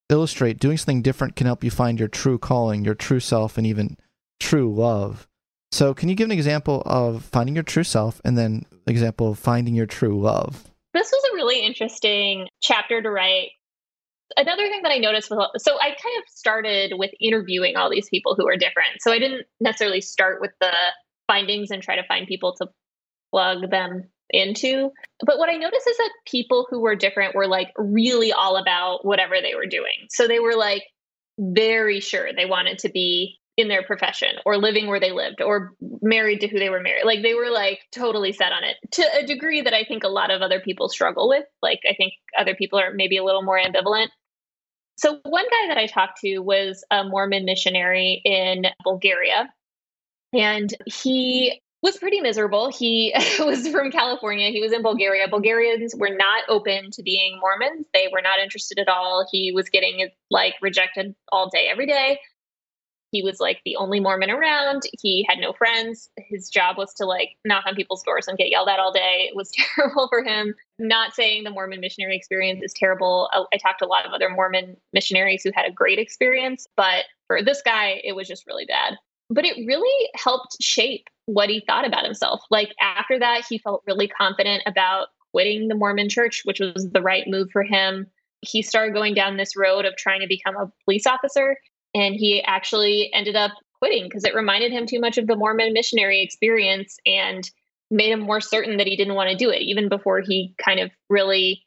illustrate 0.08 0.58
doing 0.58 0.78
something 0.78 1.02
different 1.02 1.36
can 1.36 1.46
help 1.46 1.62
you 1.62 1.70
find 1.70 1.98
your 1.98 2.08
true 2.08 2.38
calling, 2.38 2.84
your 2.84 2.94
true 2.94 3.20
self, 3.20 3.58
and 3.58 3.66
even 3.66 3.98
true 4.40 4.72
love. 4.72 5.27
So, 5.70 5.94
can 5.94 6.08
you 6.08 6.14
give 6.14 6.26
an 6.26 6.32
example 6.32 6.82
of 6.86 7.24
finding 7.24 7.54
your 7.54 7.64
true 7.64 7.84
self 7.84 8.20
and 8.24 8.38
then 8.38 8.64
example 8.86 9.30
of 9.30 9.38
finding 9.38 9.74
your 9.74 9.86
true 9.86 10.20
love? 10.20 10.64
This 10.94 11.10
was 11.12 11.30
a 11.30 11.34
really 11.34 11.64
interesting 11.64 12.48
chapter 12.60 13.02
to 13.02 13.10
write. 13.10 13.50
Another 14.36 14.68
thing 14.68 14.82
that 14.82 14.92
I 14.92 14.98
noticed 14.98 15.30
was 15.30 15.50
so 15.58 15.78
I 15.78 15.88
kind 15.88 16.22
of 16.22 16.28
started 16.28 16.94
with 16.96 17.10
interviewing 17.20 17.76
all 17.76 17.90
these 17.90 18.08
people 18.08 18.34
who 18.34 18.48
are 18.48 18.56
different. 18.56 19.00
So 19.00 19.12
I 19.12 19.18
didn't 19.18 19.46
necessarily 19.60 20.00
start 20.00 20.40
with 20.40 20.52
the 20.60 20.72
findings 21.26 21.70
and 21.70 21.82
try 21.82 21.96
to 21.96 22.06
find 22.06 22.26
people 22.26 22.54
to 22.56 22.68
plug 23.30 23.70
them 23.70 24.04
into. 24.30 24.90
But 25.24 25.38
what 25.38 25.48
I 25.48 25.56
noticed 25.56 25.86
is 25.86 25.96
that 25.96 26.10
people 26.26 26.66
who 26.68 26.80
were 26.80 26.96
different 26.96 27.34
were 27.34 27.46
like 27.46 27.72
really 27.76 28.32
all 28.32 28.56
about 28.56 29.04
whatever 29.04 29.36
they 29.40 29.54
were 29.54 29.66
doing. 29.66 30.06
So 30.10 30.26
they 30.26 30.40
were 30.40 30.56
like 30.56 30.82
very 31.38 32.00
sure 32.00 32.30
they 32.34 32.46
wanted 32.46 32.80
to 32.80 32.88
be 32.88 33.38
in 33.58 33.66
their 33.66 33.82
profession 33.82 34.36
or 34.46 34.56
living 34.56 34.86
where 34.86 35.00
they 35.00 35.10
lived 35.10 35.42
or 35.42 35.72
married 36.00 36.40
to 36.40 36.46
who 36.46 36.60
they 36.60 36.70
were 36.70 36.80
married. 36.80 37.04
Like 37.04 37.22
they 37.22 37.34
were 37.34 37.50
like 37.50 37.80
totally 37.92 38.32
set 38.32 38.52
on 38.52 38.62
it 38.62 38.76
to 38.92 39.04
a 39.20 39.26
degree 39.26 39.62
that 39.62 39.74
I 39.74 39.82
think 39.82 40.04
a 40.04 40.08
lot 40.08 40.30
of 40.30 40.42
other 40.42 40.60
people 40.60 40.88
struggle 40.88 41.28
with. 41.28 41.44
Like 41.60 41.80
I 41.84 41.94
think 41.94 42.12
other 42.38 42.54
people 42.54 42.78
are 42.78 42.92
maybe 42.94 43.16
a 43.16 43.24
little 43.24 43.42
more 43.42 43.58
ambivalent. 43.58 44.06
So 44.96 45.18
one 45.24 45.44
guy 45.44 45.74
that 45.74 45.76
I 45.76 45.88
talked 45.88 46.20
to 46.20 46.38
was 46.38 46.84
a 46.92 47.02
Mormon 47.02 47.44
missionary 47.44 48.22
in 48.24 48.66
Bulgaria. 48.84 49.52
And 50.32 50.72
he 50.86 51.60
was 51.82 51.96
pretty 51.96 52.20
miserable. 52.20 52.70
He 52.70 53.12
was 53.40 53.66
from 53.66 53.90
California. 53.90 54.50
He 54.50 54.60
was 54.60 54.72
in 54.72 54.82
Bulgaria. 54.82 55.26
Bulgarians 55.26 55.96
were 55.96 56.14
not 56.16 56.44
open 56.48 56.92
to 56.92 57.02
being 57.02 57.40
Mormons. 57.40 57.88
They 57.92 58.08
were 58.12 58.22
not 58.22 58.38
interested 58.38 58.78
at 58.78 58.88
all. 58.88 59.26
He 59.32 59.50
was 59.50 59.68
getting 59.68 60.08
like 60.30 60.54
rejected 60.62 61.16
all 61.32 61.50
day, 61.50 61.66
every 61.68 61.86
day. 61.86 62.20
He 63.10 63.22
was 63.22 63.40
like 63.40 63.60
the 63.64 63.76
only 63.76 64.00
Mormon 64.00 64.30
around. 64.30 64.82
He 65.00 65.26
had 65.28 65.38
no 65.38 65.52
friends. 65.52 66.10
His 66.18 66.48
job 66.48 66.76
was 66.76 66.92
to 66.94 67.06
like 67.06 67.30
knock 67.44 67.64
on 67.66 67.74
people's 67.74 68.02
doors 68.02 68.28
and 68.28 68.36
get 68.36 68.50
yelled 68.50 68.68
at 68.68 68.78
all 68.78 68.92
day. 68.92 69.28
It 69.30 69.36
was 69.36 69.50
terrible 69.74 70.08
for 70.08 70.22
him. 70.22 70.54
Not 70.78 71.14
saying 71.14 71.44
the 71.44 71.50
Mormon 71.50 71.80
missionary 71.80 72.16
experience 72.16 72.60
is 72.62 72.74
terrible. 72.74 73.30
I 73.52 73.56
talked 73.56 73.78
to 73.80 73.86
a 73.86 73.88
lot 73.88 74.06
of 74.06 74.12
other 74.12 74.28
Mormon 74.28 74.76
missionaries 74.92 75.42
who 75.42 75.50
had 75.54 75.66
a 75.66 75.72
great 75.72 75.98
experience, 75.98 76.66
but 76.76 77.06
for 77.26 77.42
this 77.42 77.62
guy, 77.62 78.00
it 78.04 78.14
was 78.14 78.28
just 78.28 78.46
really 78.46 78.66
bad. 78.66 78.98
But 79.30 79.44
it 79.44 79.66
really 79.66 80.08
helped 80.14 80.56
shape 80.62 81.08
what 81.26 81.50
he 81.50 81.62
thought 81.66 81.86
about 81.86 82.04
himself. 82.04 82.40
Like 82.50 82.74
after 82.80 83.18
that, 83.18 83.44
he 83.48 83.58
felt 83.58 83.82
really 83.86 84.08
confident 84.08 84.62
about 84.66 85.08
quitting 85.32 85.68
the 85.68 85.74
Mormon 85.74 86.08
church, 86.08 86.42
which 86.44 86.60
was 86.60 86.88
the 86.92 87.02
right 87.02 87.24
move 87.26 87.48
for 87.52 87.62
him. 87.62 88.06
He 88.40 88.62
started 88.62 88.94
going 88.94 89.14
down 89.14 89.36
this 89.36 89.56
road 89.56 89.84
of 89.84 89.96
trying 89.96 90.20
to 90.20 90.26
become 90.26 90.56
a 90.56 90.70
police 90.84 91.06
officer. 91.06 91.56
And 91.98 92.14
he 92.14 92.42
actually 92.44 93.10
ended 93.12 93.34
up 93.34 93.50
quitting 93.80 94.04
because 94.04 94.22
it 94.22 94.34
reminded 94.34 94.70
him 94.70 94.86
too 94.86 95.00
much 95.00 95.18
of 95.18 95.26
the 95.26 95.34
Mormon 95.34 95.72
missionary 95.72 96.22
experience 96.22 96.96
and 97.04 97.50
made 97.90 98.12
him 98.12 98.20
more 98.20 98.40
certain 98.40 98.76
that 98.76 98.86
he 98.86 98.96
didn't 98.96 99.16
want 99.16 99.30
to 99.30 99.36
do 99.36 99.50
it, 99.50 99.62
even 99.62 99.88
before 99.88 100.20
he 100.20 100.54
kind 100.64 100.78
of 100.78 100.92
really 101.10 101.64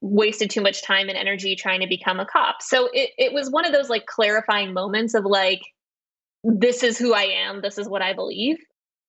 wasted 0.00 0.48
too 0.48 0.62
much 0.62 0.82
time 0.82 1.10
and 1.10 1.18
energy 1.18 1.56
trying 1.56 1.80
to 1.80 1.86
become 1.86 2.20
a 2.20 2.26
cop. 2.26 2.62
So 2.62 2.88
it, 2.92 3.10
it 3.18 3.34
was 3.34 3.50
one 3.50 3.66
of 3.66 3.72
those 3.72 3.90
like 3.90 4.06
clarifying 4.06 4.72
moments 4.72 5.12
of 5.12 5.24
like, 5.26 5.60
this 6.42 6.82
is 6.82 6.96
who 6.96 7.12
I 7.12 7.24
am, 7.24 7.60
this 7.60 7.76
is 7.76 7.88
what 7.88 8.00
I 8.00 8.14
believe. 8.14 8.56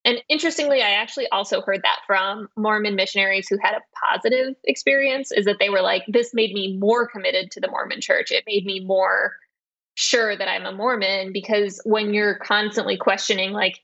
And 0.03 0.17
interestingly, 0.27 0.81
I 0.81 0.91
actually 0.91 1.29
also 1.29 1.61
heard 1.61 1.81
that 1.83 1.99
from 2.07 2.49
Mormon 2.57 2.95
missionaries 2.95 3.47
who 3.47 3.57
had 3.61 3.75
a 3.75 3.81
positive 4.09 4.55
experience 4.65 5.31
is 5.31 5.45
that 5.45 5.57
they 5.59 5.69
were 5.69 5.81
like, 5.81 6.03
this 6.07 6.33
made 6.33 6.53
me 6.53 6.75
more 6.77 7.07
committed 7.07 7.51
to 7.51 7.61
the 7.61 7.69
Mormon 7.69 8.01
church. 8.01 8.31
It 8.31 8.43
made 8.47 8.65
me 8.65 8.79
more 8.79 9.33
sure 10.01 10.35
that 10.35 10.47
I'm 10.47 10.65
a 10.65 10.71
Mormon 10.71 11.31
because 11.31 11.79
when 11.85 12.13
you're 12.13 12.35
constantly 12.35 12.97
questioning, 12.97 13.51
like, 13.51 13.79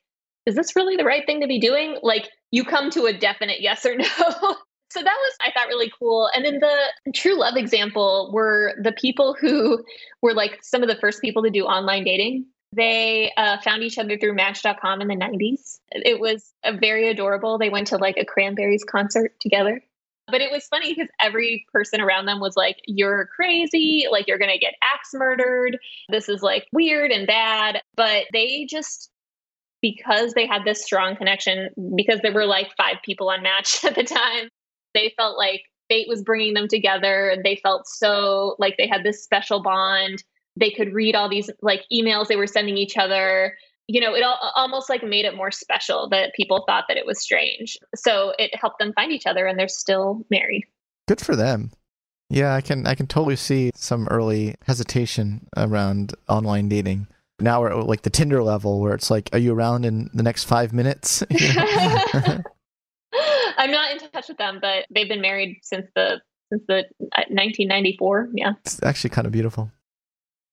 is 0.45 0.55
this 0.55 0.75
really 0.75 0.95
the 0.95 1.05
right 1.05 1.25
thing 1.25 1.41
to 1.41 1.47
be 1.47 1.59
doing? 1.59 1.97
Like, 2.01 2.29
you 2.51 2.63
come 2.63 2.89
to 2.91 3.05
a 3.05 3.13
definite 3.13 3.61
yes 3.61 3.85
or 3.85 3.95
no. 3.97 4.05
so 4.05 5.03
that 5.03 5.05
was, 5.05 5.33
I 5.41 5.51
thought, 5.51 5.67
really 5.67 5.91
cool. 5.97 6.29
And 6.33 6.43
then 6.43 6.59
the 6.59 7.11
true 7.13 7.37
love 7.39 7.55
example 7.55 8.31
were 8.33 8.73
the 8.81 8.93
people 8.93 9.35
who 9.39 9.83
were 10.21 10.33
like 10.33 10.59
some 10.63 10.81
of 10.81 10.89
the 10.89 10.95
first 10.95 11.21
people 11.21 11.43
to 11.43 11.49
do 11.49 11.65
online 11.65 12.03
dating. 12.03 12.45
They 12.73 13.31
uh, 13.37 13.59
found 13.61 13.83
each 13.83 13.97
other 13.97 14.17
through 14.17 14.35
Match.com 14.35 15.01
in 15.01 15.07
the 15.07 15.15
90s. 15.15 15.79
It 15.91 16.19
was 16.19 16.53
very 16.79 17.07
adorable. 17.09 17.57
They 17.57 17.69
went 17.69 17.87
to 17.87 17.97
like 17.97 18.17
a 18.17 18.25
Cranberries 18.25 18.83
concert 18.83 19.39
together. 19.39 19.81
But 20.29 20.41
it 20.41 20.51
was 20.51 20.65
funny 20.65 20.93
because 20.93 21.09
every 21.21 21.65
person 21.71 22.01
around 22.01 22.25
them 22.25 22.39
was 22.39 22.55
like, 22.55 22.77
You're 22.85 23.29
crazy. 23.35 24.05
Like, 24.11 24.27
you're 24.27 24.37
going 24.37 24.51
to 24.51 24.57
get 24.57 24.75
axe 24.93 25.09
murdered. 25.13 25.77
This 26.09 26.29
is 26.29 26.41
like 26.41 26.67
weird 26.71 27.11
and 27.11 27.27
bad. 27.27 27.81
But 27.95 28.25
they 28.33 28.65
just, 28.69 29.09
because 29.81 30.33
they 30.33 30.47
had 30.47 30.63
this 30.65 30.83
strong 30.83 31.15
connection, 31.15 31.69
because 31.95 32.19
there 32.21 32.33
were 32.33 32.45
like 32.45 32.75
five 32.75 32.97
people 33.03 33.29
on 33.29 33.43
Match 33.43 33.83
at 33.85 33.95
the 33.95 34.03
time, 34.03 34.49
they 34.93 35.13
felt 35.17 35.37
like 35.37 35.63
fate 35.89 36.07
was 36.09 36.23
bringing 36.23 36.53
them 36.53 36.67
together. 36.67 37.37
They 37.43 37.55
felt 37.57 37.87
so 37.87 38.55
like 38.59 38.75
they 38.77 38.87
had 38.87 39.03
this 39.03 39.23
special 39.23 39.61
bond 39.61 40.23
they 40.59 40.71
could 40.71 40.93
read 40.93 41.15
all 41.15 41.29
these 41.29 41.49
like 41.61 41.83
emails 41.93 42.27
they 42.27 42.35
were 42.35 42.47
sending 42.47 42.77
each 42.77 42.97
other 42.97 43.55
you 43.87 44.01
know 44.01 44.13
it 44.13 44.23
all, 44.23 44.51
almost 44.55 44.89
like 44.89 45.03
made 45.03 45.25
it 45.25 45.35
more 45.35 45.51
special 45.51 46.09
that 46.09 46.33
people 46.35 46.63
thought 46.67 46.85
that 46.87 46.97
it 46.97 47.05
was 47.05 47.21
strange 47.21 47.77
so 47.95 48.33
it 48.37 48.51
helped 48.55 48.79
them 48.79 48.93
find 48.93 49.11
each 49.11 49.25
other 49.25 49.45
and 49.45 49.57
they're 49.57 49.67
still 49.67 50.25
married 50.29 50.63
good 51.07 51.21
for 51.21 51.35
them 51.35 51.71
Yeah, 52.29 52.53
I 52.53 52.61
can 52.61 52.85
I 52.85 52.95
can 52.95 53.07
totally 53.07 53.35
see 53.35 53.71
some 53.75 54.07
early 54.09 54.55
hesitation 54.65 55.47
around 55.55 56.13
online 56.27 56.67
dating. 56.67 57.07
Now 57.39 57.61
we're 57.61 57.71
at 57.71 57.87
like 57.87 58.01
the 58.01 58.09
Tinder 58.09 58.43
level 58.43 58.81
where 58.81 58.93
it's 58.93 59.11
like, 59.11 59.29
are 59.31 59.39
you 59.39 59.53
around 59.53 59.85
in 59.85 60.09
the 60.13 60.23
next 60.23 60.45
five 60.45 60.73
minutes? 60.73 61.23
You 61.31 61.53
know? 61.53 62.41
I'm 63.57 63.71
not 63.71 63.91
in 63.91 63.99
touch 64.11 64.27
with 64.27 64.37
them, 64.37 64.59
but 64.61 64.85
they've 64.93 65.07
been 65.07 65.21
married 65.21 65.59
since 65.63 65.87
the 65.95 66.21
since 66.51 66.63
the 66.67 66.79
uh, 67.15 67.25
1994. 67.29 68.29
Yeah, 68.33 68.53
it's 68.65 68.83
actually 68.83 69.11
kind 69.11 69.25
of 69.25 69.31
beautiful. 69.31 69.71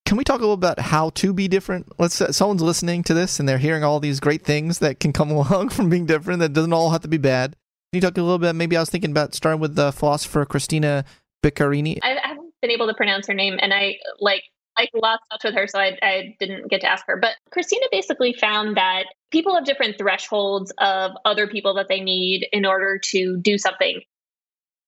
Can 0.07 0.19
we 0.19 0.25
talk 0.25 0.40
a 0.40 0.43
little 0.43 0.55
about 0.55 0.79
how 0.79 1.11
to 1.11 1.33
be 1.33 1.49
different? 1.49 1.87
Let's 1.99 2.14
say 2.14 2.31
someone's 2.31 2.61
listening 2.61 3.03
to 3.05 3.14
this 3.14 3.40
and 3.40 3.49
they're 3.49 3.59
hearing 3.59 3.85
all 3.85 4.01
these 4.01 4.21
great 4.21 4.45
things 4.45 4.81
that 4.81 5.01
can 5.01 5.12
come 5.12 5.31
along 5.33 5.71
from 5.71 5.88
being 5.88 6.07
different. 6.07 6.40
That 6.40 6.53
doesn't 6.53 6.73
all 6.73 6.90
have 6.90 7.03
to 7.03 7.09
be 7.09 7.17
bad. 7.17 7.57
Can 7.93 7.99
you 7.99 8.01
talk 8.01 8.19
a 8.19 8.23
little 8.23 8.38
bit? 8.38 8.55
Maybe 8.55 8.77
I 8.77 8.81
was 8.81 8.90
thinking 8.90 9.12
about 9.12 9.35
starting 9.35 9.61
with 9.61 9.77
the 9.77 9.93
philosopher 9.93 10.45
Christina 10.45 11.05
Biccarini. 11.43 11.99
I 12.03 12.17
haven't 12.23 12.53
been 12.61 12.71
able 12.71 12.87
to 12.88 12.95
pronounce 12.95 13.27
her 13.29 13.35
name, 13.35 13.57
and 13.61 13.73
I 13.73 13.97
like 14.21 14.43
like 14.77 14.90
lost 14.95 15.23
touch 15.31 15.45
with 15.45 15.55
her, 15.55 15.69
so 15.69 15.79
I, 15.79 15.97
I 16.03 16.35
didn't 16.40 16.69
get 16.69 16.81
to 16.81 16.88
ask 16.88 17.07
her. 17.07 17.17
But 17.17 17.37
Christina 17.53 17.87
basically 17.93 18.33
found 18.33 18.77
that 18.77 19.05
people 19.31 19.55
have 19.55 19.64
different 19.64 19.97
thresholds 19.97 20.73
of 20.79 21.12
other 21.25 21.47
people 21.47 21.75
that 21.75 21.87
they 21.88 22.01
need 22.01 22.49
in 22.53 22.67
order 22.67 22.99
to 23.11 23.38
do 23.40 23.57
something, 23.57 24.01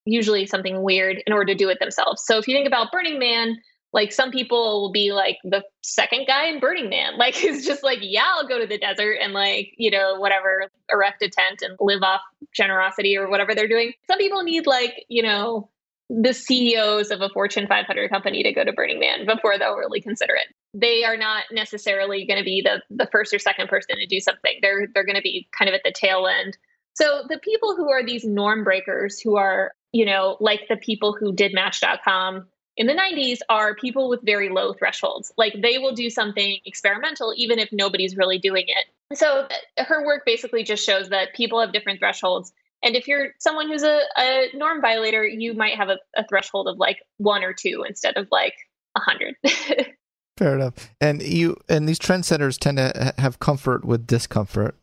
usually 0.04 0.46
something 0.46 0.82
weird, 0.82 1.22
in 1.24 1.32
order 1.32 1.52
to 1.52 1.54
do 1.54 1.68
it 1.68 1.78
themselves. 1.78 2.24
So 2.26 2.38
if 2.38 2.48
you 2.48 2.56
think 2.56 2.66
about 2.66 2.90
Burning 2.90 3.20
Man, 3.20 3.56
like 3.96 4.12
some 4.12 4.30
people 4.30 4.82
will 4.82 4.92
be 4.92 5.12
like 5.12 5.38
the 5.42 5.64
second 5.82 6.26
guy 6.26 6.48
in 6.48 6.60
Burning 6.60 6.90
Man. 6.90 7.14
Like 7.18 7.42
it's 7.42 7.66
just 7.66 7.82
like, 7.82 8.00
yeah, 8.02 8.24
I'll 8.26 8.46
go 8.46 8.60
to 8.60 8.66
the 8.66 8.78
desert 8.78 9.16
and 9.22 9.32
like, 9.32 9.72
you 9.78 9.90
know, 9.90 10.16
whatever, 10.16 10.70
erect 10.92 11.22
a 11.22 11.30
tent 11.30 11.62
and 11.62 11.76
live 11.80 12.02
off 12.02 12.20
generosity 12.54 13.16
or 13.16 13.28
whatever 13.28 13.54
they're 13.54 13.66
doing. 13.66 13.94
Some 14.06 14.18
people 14.18 14.42
need 14.42 14.66
like, 14.66 15.06
you 15.08 15.22
know, 15.22 15.70
the 16.10 16.34
CEOs 16.34 17.10
of 17.10 17.22
a 17.22 17.30
Fortune 17.30 17.66
500 17.66 18.10
company 18.10 18.42
to 18.42 18.52
go 18.52 18.64
to 18.64 18.72
Burning 18.72 19.00
Man 19.00 19.24
before 19.26 19.58
they'll 19.58 19.74
really 19.74 20.00
consider 20.00 20.34
it. 20.34 20.54
They 20.74 21.04
are 21.04 21.16
not 21.16 21.44
necessarily 21.50 22.26
going 22.26 22.38
to 22.38 22.44
be 22.44 22.62
the 22.62 22.82
the 22.90 23.08
first 23.10 23.32
or 23.32 23.38
second 23.38 23.68
person 23.68 23.96
to 23.96 24.06
do 24.06 24.20
something. 24.20 24.58
They're 24.60 24.86
they're 24.92 25.06
going 25.06 25.16
to 25.16 25.22
be 25.22 25.48
kind 25.58 25.68
of 25.68 25.74
at 25.74 25.82
the 25.84 25.92
tail 25.92 26.26
end. 26.26 26.56
So 26.94 27.22
the 27.28 27.38
people 27.38 27.74
who 27.74 27.90
are 27.90 28.04
these 28.04 28.24
norm 28.24 28.62
breakers 28.62 29.18
who 29.18 29.36
are, 29.36 29.72
you 29.92 30.04
know, 30.04 30.36
like 30.38 30.68
the 30.68 30.76
people 30.76 31.16
who 31.18 31.32
did 31.32 31.54
match.com 31.54 32.46
in 32.76 32.86
the 32.86 32.92
90s 32.92 33.38
are 33.48 33.74
people 33.74 34.08
with 34.08 34.20
very 34.22 34.48
low 34.48 34.72
thresholds. 34.72 35.32
Like 35.36 35.54
they 35.60 35.78
will 35.78 35.94
do 35.94 36.10
something 36.10 36.58
experimental 36.64 37.32
even 37.36 37.58
if 37.58 37.72
nobody's 37.72 38.16
really 38.16 38.38
doing 38.38 38.64
it. 38.66 39.16
So 39.16 39.46
uh, 39.78 39.84
her 39.84 40.04
work 40.04 40.24
basically 40.26 40.64
just 40.64 40.84
shows 40.84 41.08
that 41.08 41.34
people 41.34 41.60
have 41.60 41.72
different 41.72 42.00
thresholds 42.00 42.52
and 42.82 42.94
if 42.94 43.08
you're 43.08 43.34
someone 43.38 43.68
who's 43.68 43.82
a, 43.82 44.00
a 44.16 44.48
norm 44.54 44.80
violator, 44.80 45.26
you 45.26 45.54
might 45.54 45.76
have 45.76 45.88
a, 45.88 45.98
a 46.16 46.26
threshold 46.26 46.68
of 46.68 46.78
like 46.78 46.98
one 47.16 47.42
or 47.42 47.52
two 47.52 47.84
instead 47.88 48.16
of 48.16 48.28
like 48.30 48.54
a 48.96 49.00
hundred. 49.00 49.36
Fair 50.36 50.54
enough. 50.54 50.74
And 51.00 51.22
you 51.22 51.56
and 51.68 51.88
these 51.88 51.98
trendsetters 51.98 52.58
tend 52.58 52.76
to 52.76 53.14
have 53.18 53.38
comfort 53.38 53.84
with 53.84 54.06
discomfort. 54.06 54.76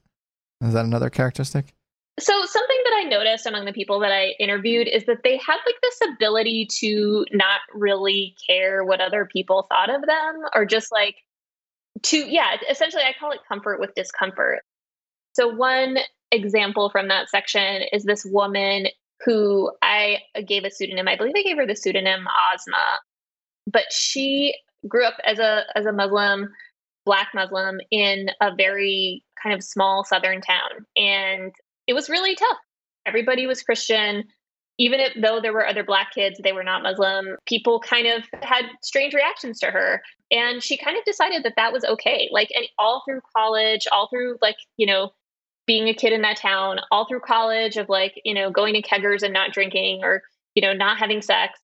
Is 0.62 0.74
that 0.74 0.86
another 0.86 1.10
characteristic? 1.10 1.74
So 2.20 2.46
something 2.46 2.78
that 2.86 2.94
I 2.96 3.04
noticed 3.10 3.48
among 3.48 3.66
the 3.66 3.74
people 3.74 4.00
that 4.02 4.12
I 4.12 4.36
interviewed 4.40 4.88
is 4.88 5.06
that 5.06 5.24
they 5.24 5.38
had 5.38 5.58
like 5.66 5.76
this 5.82 6.00
ability 6.14 6.68
to 6.80 7.26
not 7.32 7.62
really 7.74 8.36
care 8.48 8.84
what 8.84 9.02
other 9.02 9.26
people 9.26 9.66
thought 9.68 9.90
of 9.90 10.02
them 10.06 10.44
or 10.54 10.66
just 10.66 10.92
like 10.92 11.16
to 12.04 12.18
yeah, 12.18 12.58
essentially 12.70 13.04
I 13.04 13.14
call 13.20 13.32
it 13.32 13.40
comfort 13.48 13.80
with 13.80 13.96
discomfort. 13.96 14.62
So 15.34 15.48
one 15.48 15.98
example 16.32 16.90
from 16.90 17.08
that 17.08 17.30
section 17.30 17.84
is 17.92 18.04
this 18.04 18.26
woman 18.26 18.88
who 19.26 19.72
I 19.82 20.20
gave 20.46 20.66
a 20.66 20.72
pseudonym. 20.72 21.08
I 21.08 21.16
believe 21.16 21.34
I 21.36 21.44
gave 21.44 21.58
her 21.58 21.66
the 21.66 21.76
pseudonym 21.76 22.28
Ozma, 22.54 23.00
but 23.72 23.86
she 23.92 24.54
grew 24.88 25.06
up 25.06 25.16
as 25.26 25.40
a 25.40 25.64
as 25.76 25.86
a 25.86 25.94
Muslim, 25.94 26.50
black 27.06 27.30
Muslim 27.34 27.80
in 27.90 28.30
a 28.42 28.54
very 28.56 29.24
kind 29.42 29.56
of 29.56 29.64
small 29.64 30.04
southern 30.04 30.42
town, 30.42 30.86
and 30.96 31.52
it 31.88 31.94
was 31.94 32.10
really 32.10 32.36
tough. 32.36 32.58
Everybody 33.06 33.48
was 33.48 33.64
Christian. 33.64 34.26
Even 34.80 35.00
if 35.00 35.14
though 35.22 35.40
there 35.40 35.54
were 35.54 35.68
other 35.68 35.84
black 35.84 36.14
kids, 36.16 36.40
they 36.44 36.52
were 36.52 36.64
not 36.64 36.82
Muslim. 36.82 37.38
People 37.46 37.80
kind 37.80 38.08
of 38.08 38.24
had 38.42 38.66
strange 38.82 39.14
reactions 39.14 39.60
to 39.60 39.68
her, 39.68 40.02
and 40.32 40.64
she 40.64 40.78
kind 40.78 40.98
of 40.98 41.04
decided 41.06 41.44
that 41.44 41.54
that 41.58 41.72
was 41.72 41.86
okay. 41.86 42.28
Like, 42.32 42.50
and 42.56 42.66
all 42.80 43.04
through 43.06 43.22
college, 43.38 43.86
all 43.92 44.08
through 44.12 44.38
like 44.42 44.56
you 44.78 44.88
know 44.88 45.12
being 45.66 45.88
a 45.88 45.94
kid 45.94 46.14
in 46.14 46.22
that 46.22 46.38
town 46.38 46.80
all 46.92 47.08
through 47.08 47.22
college 47.22 47.78
of 47.78 47.90
like, 47.90 48.20
you 48.26 48.34
know, 48.34 48.52
going 48.52 48.74
to 48.74 48.82
keggers 48.82 49.24
and 49.24 49.34
not 49.34 49.52
drinking 49.54 50.02
or, 50.04 50.22
you 50.56 50.62
know, 50.62 50.74
not 50.74 50.98
having 50.98 51.22
sex. 51.22 51.60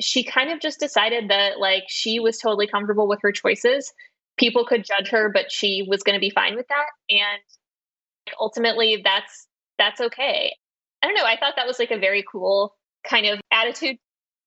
She 0.00 0.24
kind 0.24 0.50
of 0.50 0.60
just 0.60 0.80
decided 0.80 1.30
that 1.30 1.58
like 1.58 1.84
she 1.88 2.20
was 2.20 2.38
totally 2.38 2.66
comfortable 2.66 3.08
with 3.08 3.20
her 3.22 3.32
choices. 3.32 3.92
People 4.36 4.66
could 4.66 4.84
judge 4.84 5.08
her, 5.10 5.30
but 5.32 5.50
she 5.50 5.86
was 5.88 6.02
going 6.02 6.14
to 6.14 6.20
be 6.20 6.30
fine 6.30 6.56
with 6.56 6.66
that. 6.68 6.86
And 7.08 8.34
ultimately 8.40 9.00
that's 9.02 9.45
that's 9.78 10.00
okay. 10.00 10.54
I 11.02 11.06
don't 11.06 11.14
know. 11.14 11.24
I 11.24 11.36
thought 11.36 11.54
that 11.56 11.66
was 11.66 11.78
like 11.78 11.90
a 11.90 11.98
very 11.98 12.24
cool 12.30 12.74
kind 13.08 13.26
of 13.26 13.40
attitude. 13.52 13.96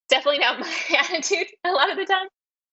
Definitely 0.10 0.40
not 0.40 0.60
my 0.60 0.74
attitude 1.00 1.48
a 1.66 1.72
lot 1.72 1.92
of 1.92 1.98
the 1.98 2.06
time. 2.06 2.28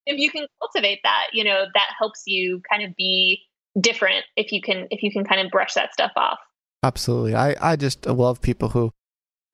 If 0.07 0.19
you 0.19 0.31
can 0.31 0.47
cultivate 0.61 1.01
that, 1.03 1.29
you 1.33 1.45
know, 1.45 1.64
that 1.75 1.90
helps 1.99 2.23
you 2.27 2.62
kind 2.71 2.85
of 2.85 2.95
be 2.97 3.42
different 3.81 4.25
if 4.37 4.53
you 4.53 4.62
can 4.62 4.87
if 4.90 5.03
you 5.03 5.11
can 5.11 5.25
kind 5.25 5.40
of 5.40 5.51
brush 5.51 5.75
that 5.75 5.92
stuff 5.92 6.12
off. 6.16 6.38
Absolutely. 6.83 7.35
I 7.35 7.55
I 7.61 7.77
just 7.77 8.07
love 8.07 8.40
people 8.40 8.71
who 8.71 8.92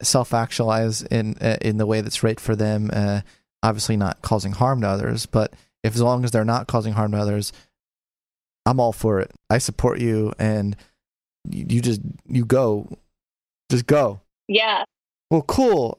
self-actualize 0.02 1.02
in 1.02 1.36
uh, 1.40 1.56
in 1.60 1.78
the 1.78 1.86
way 1.86 2.00
that's 2.00 2.22
right 2.22 2.38
for 2.38 2.54
them 2.54 2.90
uh, 2.92 3.20
obviously 3.62 3.96
not 3.96 4.22
causing 4.22 4.52
harm 4.52 4.80
to 4.80 4.88
others, 4.88 5.26
but 5.26 5.54
if 5.82 5.94
as 5.94 6.02
long 6.02 6.24
as 6.24 6.30
they're 6.30 6.44
not 6.44 6.66
causing 6.66 6.92
harm 6.92 7.12
to 7.12 7.18
others, 7.18 7.52
I'm 8.66 8.80
all 8.80 8.92
for 8.92 9.20
it. 9.20 9.30
I 9.50 9.58
support 9.58 10.00
you 10.00 10.32
and 10.38 10.76
you, 11.48 11.80
just 11.80 12.00
you 12.28 12.44
go. 12.44 12.88
Just 13.70 13.86
go. 13.86 14.20
Yeah. 14.48 14.84
Well, 15.30 15.42
cool. 15.42 15.98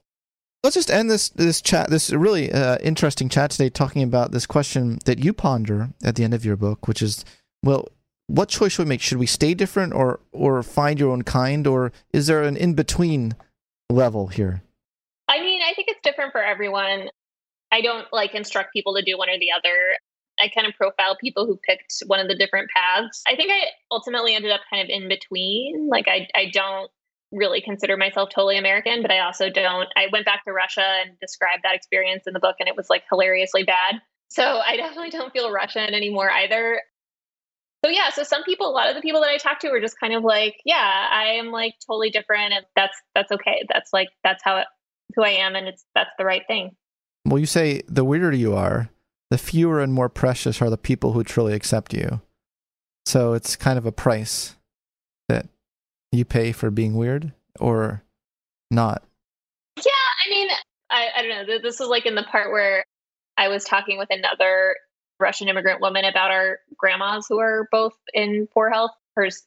Let's 0.63 0.75
just 0.75 0.91
end 0.91 1.09
this 1.09 1.29
this 1.29 1.61
chat, 1.61 1.89
this 1.89 2.11
really 2.11 2.51
uh, 2.51 2.77
interesting 2.81 3.27
chat 3.27 3.51
today, 3.51 3.69
talking 3.69 4.03
about 4.03 4.31
this 4.31 4.45
question 4.45 4.99
that 5.05 5.19
you 5.19 5.33
ponder 5.33 5.89
at 6.03 6.15
the 6.15 6.23
end 6.23 6.33
of 6.33 6.45
your 6.45 6.55
book, 6.55 6.87
which 6.87 7.01
is, 7.01 7.25
well, 7.63 7.89
what 8.27 8.47
choice 8.47 8.73
should 8.73 8.85
we 8.85 8.89
make? 8.89 9.01
Should 9.01 9.17
we 9.17 9.25
stay 9.25 9.53
different 9.53 9.93
or 9.93 10.21
or 10.31 10.63
find 10.63 10.99
your 10.99 11.11
own 11.11 11.23
kind, 11.23 11.67
or 11.67 11.91
is 12.13 12.27
there 12.27 12.43
an 12.43 12.55
in 12.55 12.75
between 12.75 13.35
level 13.89 14.27
here? 14.27 14.63
I 15.27 15.41
mean, 15.41 15.61
I 15.61 15.73
think 15.73 15.89
it's 15.89 15.99
different 16.03 16.31
for 16.31 16.41
everyone. 16.41 17.09
I 17.71 17.81
don't 17.81 18.07
like 18.13 18.33
instruct 18.35 18.71
people 18.71 18.95
to 18.95 19.01
do 19.01 19.17
one 19.17 19.29
or 19.29 19.37
the 19.39 19.51
other. 19.51 19.97
I 20.39 20.49
kind 20.49 20.67
of 20.67 20.73
profile 20.73 21.15
people 21.19 21.45
who 21.45 21.57
picked 21.57 22.03
one 22.07 22.19
of 22.19 22.27
the 22.27 22.35
different 22.35 22.69
paths. 22.75 23.23
I 23.27 23.35
think 23.35 23.51
I 23.51 23.65
ultimately 23.91 24.35
ended 24.35 24.51
up 24.51 24.61
kind 24.69 24.83
of 24.83 24.89
in 24.89 25.07
between. 25.07 25.87
Like 25.89 26.07
I 26.07 26.27
I 26.35 26.49
don't 26.51 26.89
really 27.31 27.61
consider 27.61 27.97
myself 27.97 28.29
totally 28.29 28.57
American, 28.57 29.01
but 29.01 29.11
I 29.11 29.19
also 29.19 29.49
don't. 29.49 29.89
I 29.95 30.07
went 30.11 30.25
back 30.25 30.43
to 30.45 30.53
Russia 30.53 30.85
and 31.03 31.19
described 31.19 31.63
that 31.63 31.75
experience 31.75 32.23
in 32.27 32.33
the 32.33 32.39
book 32.39 32.55
and 32.59 32.69
it 32.69 32.75
was 32.75 32.89
like 32.89 33.03
hilariously 33.09 33.63
bad. 33.63 33.95
So 34.29 34.43
I 34.65 34.77
definitely 34.77 35.11
don't 35.11 35.33
feel 35.33 35.51
Russian 35.51 35.93
anymore 35.93 36.29
either 36.29 36.81
so 37.83 37.89
yeah 37.89 38.09
so 38.09 38.23
some 38.23 38.43
people 38.43 38.67
a 38.67 38.71
lot 38.71 38.89
of 38.89 38.95
the 38.95 39.01
people 39.01 39.21
that 39.21 39.29
i 39.29 39.37
talked 39.37 39.61
to 39.61 39.69
were 39.69 39.79
just 39.79 39.99
kind 39.99 40.13
of 40.13 40.23
like 40.23 40.55
yeah 40.65 41.07
i 41.11 41.25
am 41.25 41.51
like 41.51 41.73
totally 41.85 42.09
different 42.09 42.53
and 42.53 42.65
that's 42.75 42.97
that's 43.13 43.31
okay 43.31 43.63
that's 43.71 43.91
like 43.93 44.09
that's 44.23 44.43
how 44.43 44.57
it, 44.57 44.67
who 45.15 45.23
i 45.23 45.29
am 45.29 45.55
and 45.55 45.67
it's 45.67 45.85
that's 45.93 46.11
the 46.17 46.25
right 46.25 46.43
thing 46.47 46.71
well 47.25 47.39
you 47.39 47.45
say 47.45 47.81
the 47.87 48.03
weirder 48.03 48.33
you 48.33 48.55
are 48.55 48.89
the 49.33 49.37
fewer 49.39 49.81
and 49.81 49.91
more 49.91 50.09
precious 50.09 50.61
are 50.61 50.69
the 50.69 50.77
people 50.77 51.13
who 51.13 51.23
truly 51.23 51.53
accept 51.53 51.93
you 51.93 52.21
so 53.05 53.33
it's 53.33 53.55
kind 53.55 53.79
of 53.79 53.85
a 53.85 53.91
price 53.91 54.55
that 55.27 55.47
you 56.11 56.23
pay 56.23 56.51
for 56.51 56.69
being 56.69 56.93
weird 56.93 57.33
or 57.59 58.03
not 58.69 59.03
yeah 59.77 59.91
i 60.25 60.29
mean 60.29 60.47
i, 60.91 61.07
I 61.17 61.21
don't 61.23 61.47
know 61.47 61.59
this 61.59 61.79
was 61.79 61.89
like 61.89 62.05
in 62.05 62.13
the 62.13 62.23
part 62.23 62.51
where 62.51 62.85
i 63.37 63.47
was 63.47 63.63
talking 63.63 63.97
with 63.97 64.09
another 64.11 64.75
Russian 65.19 65.47
immigrant 65.47 65.81
woman 65.81 66.05
about 66.05 66.31
our 66.31 66.59
grandmas 66.77 67.25
who 67.27 67.39
are 67.39 67.67
both 67.71 67.93
in 68.13 68.47
poor 68.53 68.69
health. 68.69 68.91
Hers 69.15 69.43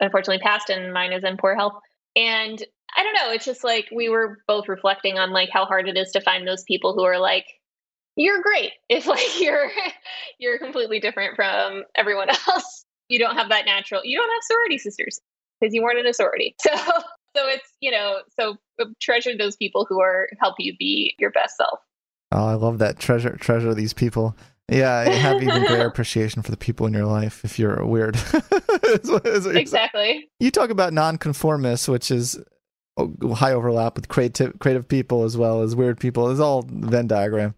unfortunately 0.00 0.42
passed, 0.42 0.70
and 0.70 0.92
mine 0.92 1.12
is 1.12 1.24
in 1.24 1.36
poor 1.36 1.56
health. 1.56 1.80
And 2.14 2.62
I 2.96 3.02
don't 3.02 3.14
know. 3.14 3.32
It's 3.32 3.44
just 3.44 3.64
like 3.64 3.88
we 3.92 4.08
were 4.08 4.38
both 4.46 4.68
reflecting 4.68 5.18
on 5.18 5.32
like 5.32 5.50
how 5.50 5.64
hard 5.64 5.88
it 5.88 5.96
is 5.96 6.12
to 6.12 6.20
find 6.20 6.46
those 6.46 6.62
people 6.64 6.94
who 6.94 7.04
are 7.04 7.18
like, 7.18 7.46
"You're 8.16 8.42
great." 8.42 8.72
If 8.88 9.06
like 9.06 9.40
you're 9.40 9.70
you're 10.38 10.58
completely 10.58 11.00
different 11.00 11.36
from 11.36 11.84
everyone 11.94 12.28
else, 12.48 12.84
you 13.08 13.18
don't 13.18 13.36
have 13.36 13.48
that 13.50 13.66
natural. 13.66 14.02
You 14.04 14.18
don't 14.18 14.30
have 14.30 14.42
sorority 14.42 14.78
sisters 14.78 15.20
because 15.60 15.74
you 15.74 15.82
weren't 15.82 15.98
in 15.98 16.06
a 16.06 16.14
sorority. 16.14 16.56
So 17.36 17.42
so 17.42 17.48
it's 17.48 17.68
you 17.80 17.90
know 17.90 18.18
so 18.38 18.56
uh, 18.80 18.84
treasure 19.00 19.36
those 19.36 19.56
people 19.56 19.86
who 19.88 20.00
are 20.00 20.28
help 20.40 20.54
you 20.58 20.76
be 20.78 21.16
your 21.18 21.30
best 21.30 21.56
self. 21.56 21.80
Oh, 22.30 22.46
I 22.46 22.54
love 22.54 22.78
that. 22.78 22.98
Treasure 22.98 23.36
treasure 23.36 23.74
these 23.74 23.92
people. 23.92 24.36
Yeah, 24.70 25.08
have 25.08 25.42
even 25.42 25.66
greater 25.66 25.86
appreciation 25.86 26.42
for 26.42 26.50
the 26.50 26.56
people 26.56 26.86
in 26.86 26.94
your 26.94 27.04
life 27.04 27.44
if 27.44 27.58
you're 27.58 27.84
weird. 27.84 28.16
exactly. 28.94 30.30
You 30.40 30.50
talk 30.50 30.70
about 30.70 30.94
nonconformists, 30.94 31.86
which 31.86 32.10
is 32.10 32.38
oh, 32.96 33.12
high 33.34 33.52
overlap 33.52 33.96
with 33.96 34.08
creative 34.08 34.58
creative 34.60 34.88
people 34.88 35.24
as 35.24 35.36
well 35.36 35.62
as 35.62 35.76
weird 35.76 36.00
people. 36.00 36.30
It's 36.30 36.40
all 36.40 36.64
Venn 36.66 37.08
diagram. 37.08 37.54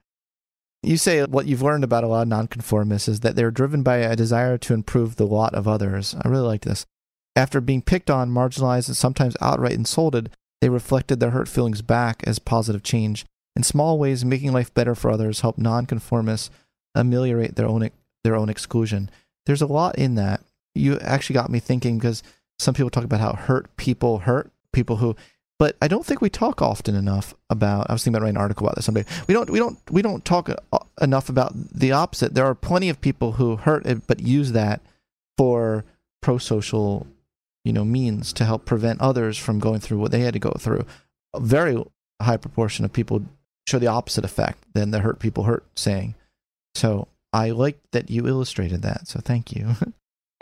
You 0.86 0.96
say 0.96 1.24
what 1.24 1.46
you've 1.46 1.62
learned 1.62 1.82
about 1.82 2.04
a 2.04 2.06
lot 2.06 2.22
of 2.22 2.28
nonconformists 2.28 3.08
is 3.08 3.20
that 3.20 3.34
they're 3.34 3.50
driven 3.50 3.82
by 3.82 3.96
a 3.96 4.14
desire 4.14 4.56
to 4.58 4.72
improve 4.72 5.16
the 5.16 5.26
lot 5.26 5.52
of 5.52 5.66
others. 5.66 6.14
I 6.22 6.28
really 6.28 6.46
like 6.46 6.60
this. 6.60 6.86
After 7.34 7.60
being 7.60 7.82
picked 7.82 8.08
on, 8.08 8.30
marginalized, 8.30 8.86
and 8.86 8.96
sometimes 8.96 9.36
outright 9.40 9.72
insulted, 9.72 10.30
they 10.60 10.68
reflected 10.68 11.18
their 11.18 11.30
hurt 11.30 11.48
feelings 11.48 11.82
back 11.82 12.22
as 12.24 12.38
positive 12.38 12.84
change. 12.84 13.26
In 13.56 13.64
small 13.64 13.98
ways, 13.98 14.24
making 14.24 14.52
life 14.52 14.72
better 14.74 14.94
for 14.94 15.10
others 15.10 15.40
help 15.40 15.58
nonconformists 15.58 16.50
ameliorate 16.94 17.56
their 17.56 17.66
own 17.66 17.90
their 18.22 18.36
own 18.36 18.48
exclusion. 18.48 19.10
There's 19.44 19.62
a 19.62 19.66
lot 19.66 19.98
in 19.98 20.14
that. 20.14 20.40
You 20.76 21.00
actually 21.00 21.34
got 21.34 21.50
me 21.50 21.58
thinking 21.58 21.98
because 21.98 22.22
some 22.60 22.74
people 22.74 22.90
talk 22.90 23.02
about 23.02 23.20
how 23.20 23.32
hurt 23.32 23.76
people 23.76 24.20
hurt 24.20 24.52
people 24.72 24.98
who 24.98 25.16
but 25.58 25.76
I 25.80 25.88
don't 25.88 26.04
think 26.04 26.20
we 26.20 26.28
talk 26.28 26.60
often 26.60 26.94
enough 26.94 27.34
about. 27.48 27.88
I 27.88 27.94
was 27.94 28.04
thinking 28.04 28.16
about 28.16 28.24
writing 28.24 28.36
an 28.36 28.42
article 28.42 28.66
about 28.66 28.76
this 28.76 28.84
someday. 28.84 29.04
We 29.26 29.34
don't. 29.34 29.48
We 29.48 29.58
don't. 29.58 29.78
We 29.90 30.02
don't 30.02 30.24
talk 30.24 30.50
uh, 30.50 30.78
enough 31.00 31.28
about 31.28 31.52
the 31.54 31.92
opposite. 31.92 32.34
There 32.34 32.46
are 32.46 32.54
plenty 32.54 32.88
of 32.88 33.00
people 33.00 33.32
who 33.32 33.56
hurt 33.56 33.86
it, 33.86 34.06
but 34.06 34.20
use 34.20 34.52
that 34.52 34.80
for 35.38 35.84
pro-social, 36.20 37.06
you 37.64 37.72
know, 37.72 37.84
means 37.84 38.32
to 38.34 38.44
help 38.44 38.64
prevent 38.64 39.00
others 39.00 39.38
from 39.38 39.58
going 39.58 39.80
through 39.80 39.98
what 39.98 40.10
they 40.10 40.20
had 40.20 40.34
to 40.34 40.40
go 40.40 40.52
through. 40.58 40.84
A 41.34 41.40
very 41.40 41.82
high 42.20 42.36
proportion 42.36 42.84
of 42.84 42.92
people 42.92 43.22
show 43.66 43.78
the 43.78 43.86
opposite 43.86 44.24
effect 44.24 44.64
than 44.74 44.90
the 44.90 45.00
hurt 45.00 45.18
people 45.18 45.44
hurt 45.44 45.64
saying. 45.74 46.14
So 46.74 47.08
I 47.32 47.50
like 47.50 47.78
that 47.92 48.10
you 48.10 48.26
illustrated 48.28 48.82
that. 48.82 49.08
So 49.08 49.20
thank 49.20 49.52
you. 49.52 49.68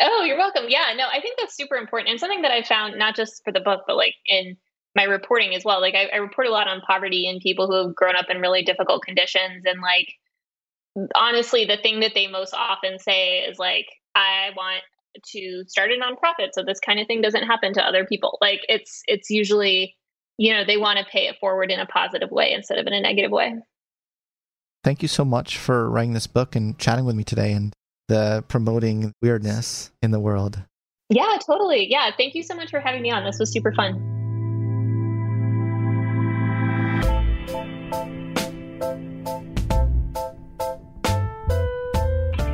Oh, 0.00 0.24
you're 0.24 0.36
welcome. 0.36 0.64
Yeah, 0.66 0.92
no, 0.96 1.06
I 1.06 1.20
think 1.20 1.38
that's 1.38 1.56
super 1.56 1.76
important 1.76 2.10
and 2.10 2.18
something 2.18 2.42
that 2.42 2.50
I 2.50 2.62
found 2.62 2.98
not 2.98 3.14
just 3.14 3.44
for 3.44 3.52
the 3.52 3.60
book, 3.60 3.82
but 3.86 3.96
like 3.96 4.14
in 4.26 4.56
my 4.94 5.04
reporting 5.04 5.54
as 5.54 5.64
well. 5.64 5.80
Like 5.80 5.94
I, 5.94 6.08
I 6.12 6.16
report 6.16 6.46
a 6.46 6.52
lot 6.52 6.68
on 6.68 6.80
poverty 6.80 7.28
and 7.28 7.40
people 7.40 7.66
who 7.66 7.86
have 7.86 7.94
grown 7.94 8.16
up 8.16 8.26
in 8.28 8.40
really 8.40 8.62
difficult 8.62 9.02
conditions. 9.02 9.64
And 9.64 9.80
like, 9.80 10.14
honestly, 11.14 11.64
the 11.64 11.76
thing 11.76 12.00
that 12.00 12.12
they 12.14 12.26
most 12.26 12.54
often 12.54 12.98
say 12.98 13.38
is 13.38 13.58
like, 13.58 13.86
I 14.14 14.50
want 14.56 14.82
to 15.26 15.64
start 15.68 15.90
a 15.90 15.94
nonprofit 15.94 16.50
so 16.52 16.62
this 16.64 16.80
kind 16.80 16.98
of 16.98 17.06
thing 17.06 17.22
doesn't 17.22 17.44
happen 17.44 17.72
to 17.74 17.82
other 17.82 18.04
people. 18.04 18.38
Like 18.40 18.60
it's 18.68 19.02
it's 19.06 19.30
usually, 19.30 19.96
you 20.38 20.52
know, 20.52 20.64
they 20.64 20.76
want 20.76 20.98
to 20.98 21.04
pay 21.04 21.26
it 21.26 21.36
forward 21.40 21.70
in 21.70 21.80
a 21.80 21.86
positive 21.86 22.30
way 22.30 22.52
instead 22.52 22.78
of 22.78 22.86
in 22.86 22.92
a 22.92 23.00
negative 23.00 23.30
way. 23.30 23.54
Thank 24.82 25.02
you 25.02 25.08
so 25.08 25.24
much 25.24 25.56
for 25.56 25.88
writing 25.88 26.12
this 26.12 26.26
book 26.26 26.54
and 26.54 26.78
chatting 26.78 27.04
with 27.04 27.16
me 27.16 27.24
today 27.24 27.52
and 27.52 27.72
the 28.08 28.44
promoting 28.48 29.12
weirdness 29.22 29.90
in 30.02 30.10
the 30.10 30.20
world. 30.20 30.62
Yeah, 31.08 31.38
totally. 31.46 31.90
Yeah. 31.90 32.10
Thank 32.16 32.34
you 32.34 32.42
so 32.42 32.54
much 32.54 32.70
for 32.70 32.80
having 32.80 33.02
me 33.02 33.10
on. 33.10 33.24
This 33.24 33.38
was 33.38 33.50
super 33.50 33.72
fun. 33.72 34.13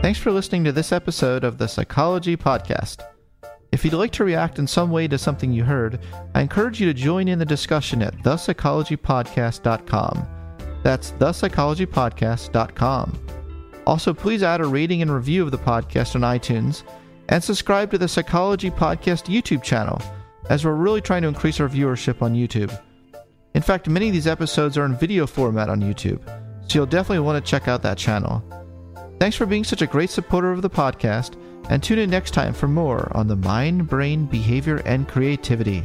Thanks 0.03 0.19
for 0.19 0.33
listening 0.33 0.65
to 0.65 0.73
this 0.73 0.93
episode 0.93 1.45
of 1.45 1.59
the 1.59 1.69
Psychology 1.69 2.35
Podcast. 2.35 3.07
If 3.71 3.85
you'd 3.85 3.93
like 3.93 4.13
to 4.13 4.25
react 4.25 4.59
in 4.59 4.67
some 4.67 4.91
way 4.91 5.07
to 5.07 5.19
something 5.19 5.53
you 5.53 5.63
heard, 5.63 6.01
I 6.35 6.41
encourage 6.41 6.81
you 6.81 6.87
to 6.87 6.95
join 6.95 7.29
in 7.29 7.39
the 7.39 7.45
discussion 7.45 8.01
at 8.01 8.17
thepsychologypodcast.com. 8.23 10.27
That's 10.83 11.13
thepsychologypodcast.com. 11.13 13.27
Also, 13.87 14.15
please 14.15 14.43
add 14.43 14.63
a 14.63 14.67
rating 14.67 15.03
and 15.03 15.15
review 15.15 15.43
of 15.43 15.51
the 15.51 15.59
podcast 15.59 16.15
on 16.15 16.23
iTunes 16.23 16.83
and 17.29 17.45
subscribe 17.45 17.91
to 17.91 17.99
the 17.99 18.09
Psychology 18.09 18.71
Podcast 18.71 19.27
YouTube 19.27 19.63
channel, 19.63 20.01
as 20.49 20.65
we're 20.65 20.73
really 20.73 21.03
trying 21.03 21.21
to 21.23 21.29
increase 21.29 21.61
our 21.61 21.69
viewership 21.69 22.23
on 22.23 22.35
YouTube. 22.35 22.75
In 23.55 23.61
fact, 23.61 23.87
many 23.87 24.07
of 24.07 24.15
these 24.15 24.27
episodes 24.27 24.79
are 24.79 24.87
in 24.87 24.97
video 24.97 25.27
format 25.27 25.69
on 25.69 25.83
YouTube, 25.83 26.27
so 26.67 26.79
you'll 26.79 26.87
definitely 26.87 27.19
want 27.19 27.45
to 27.45 27.51
check 27.51 27.69
out 27.69 27.83
that 27.83 27.99
channel. 27.99 28.43
Thanks 29.21 29.37
for 29.37 29.45
being 29.45 29.65
such 29.65 29.83
a 29.83 29.87
great 29.87 30.09
supporter 30.09 30.51
of 30.51 30.63
the 30.63 30.71
podcast, 30.71 31.37
and 31.69 31.83
tune 31.83 31.99
in 31.99 32.09
next 32.09 32.31
time 32.31 32.55
for 32.55 32.67
more 32.69 33.15
on 33.15 33.29
the 33.29 33.37
mind, 33.37 33.87
brain, 33.87 34.25
behavior, 34.25 34.79
and 34.87 35.07
creativity. 35.07 35.85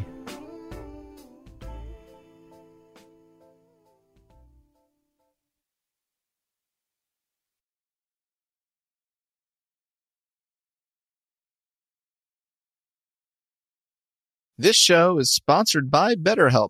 This 14.57 14.77
show 14.77 15.19
is 15.19 15.29
sponsored 15.29 15.91
by 15.91 16.15
BetterHelp. 16.15 16.69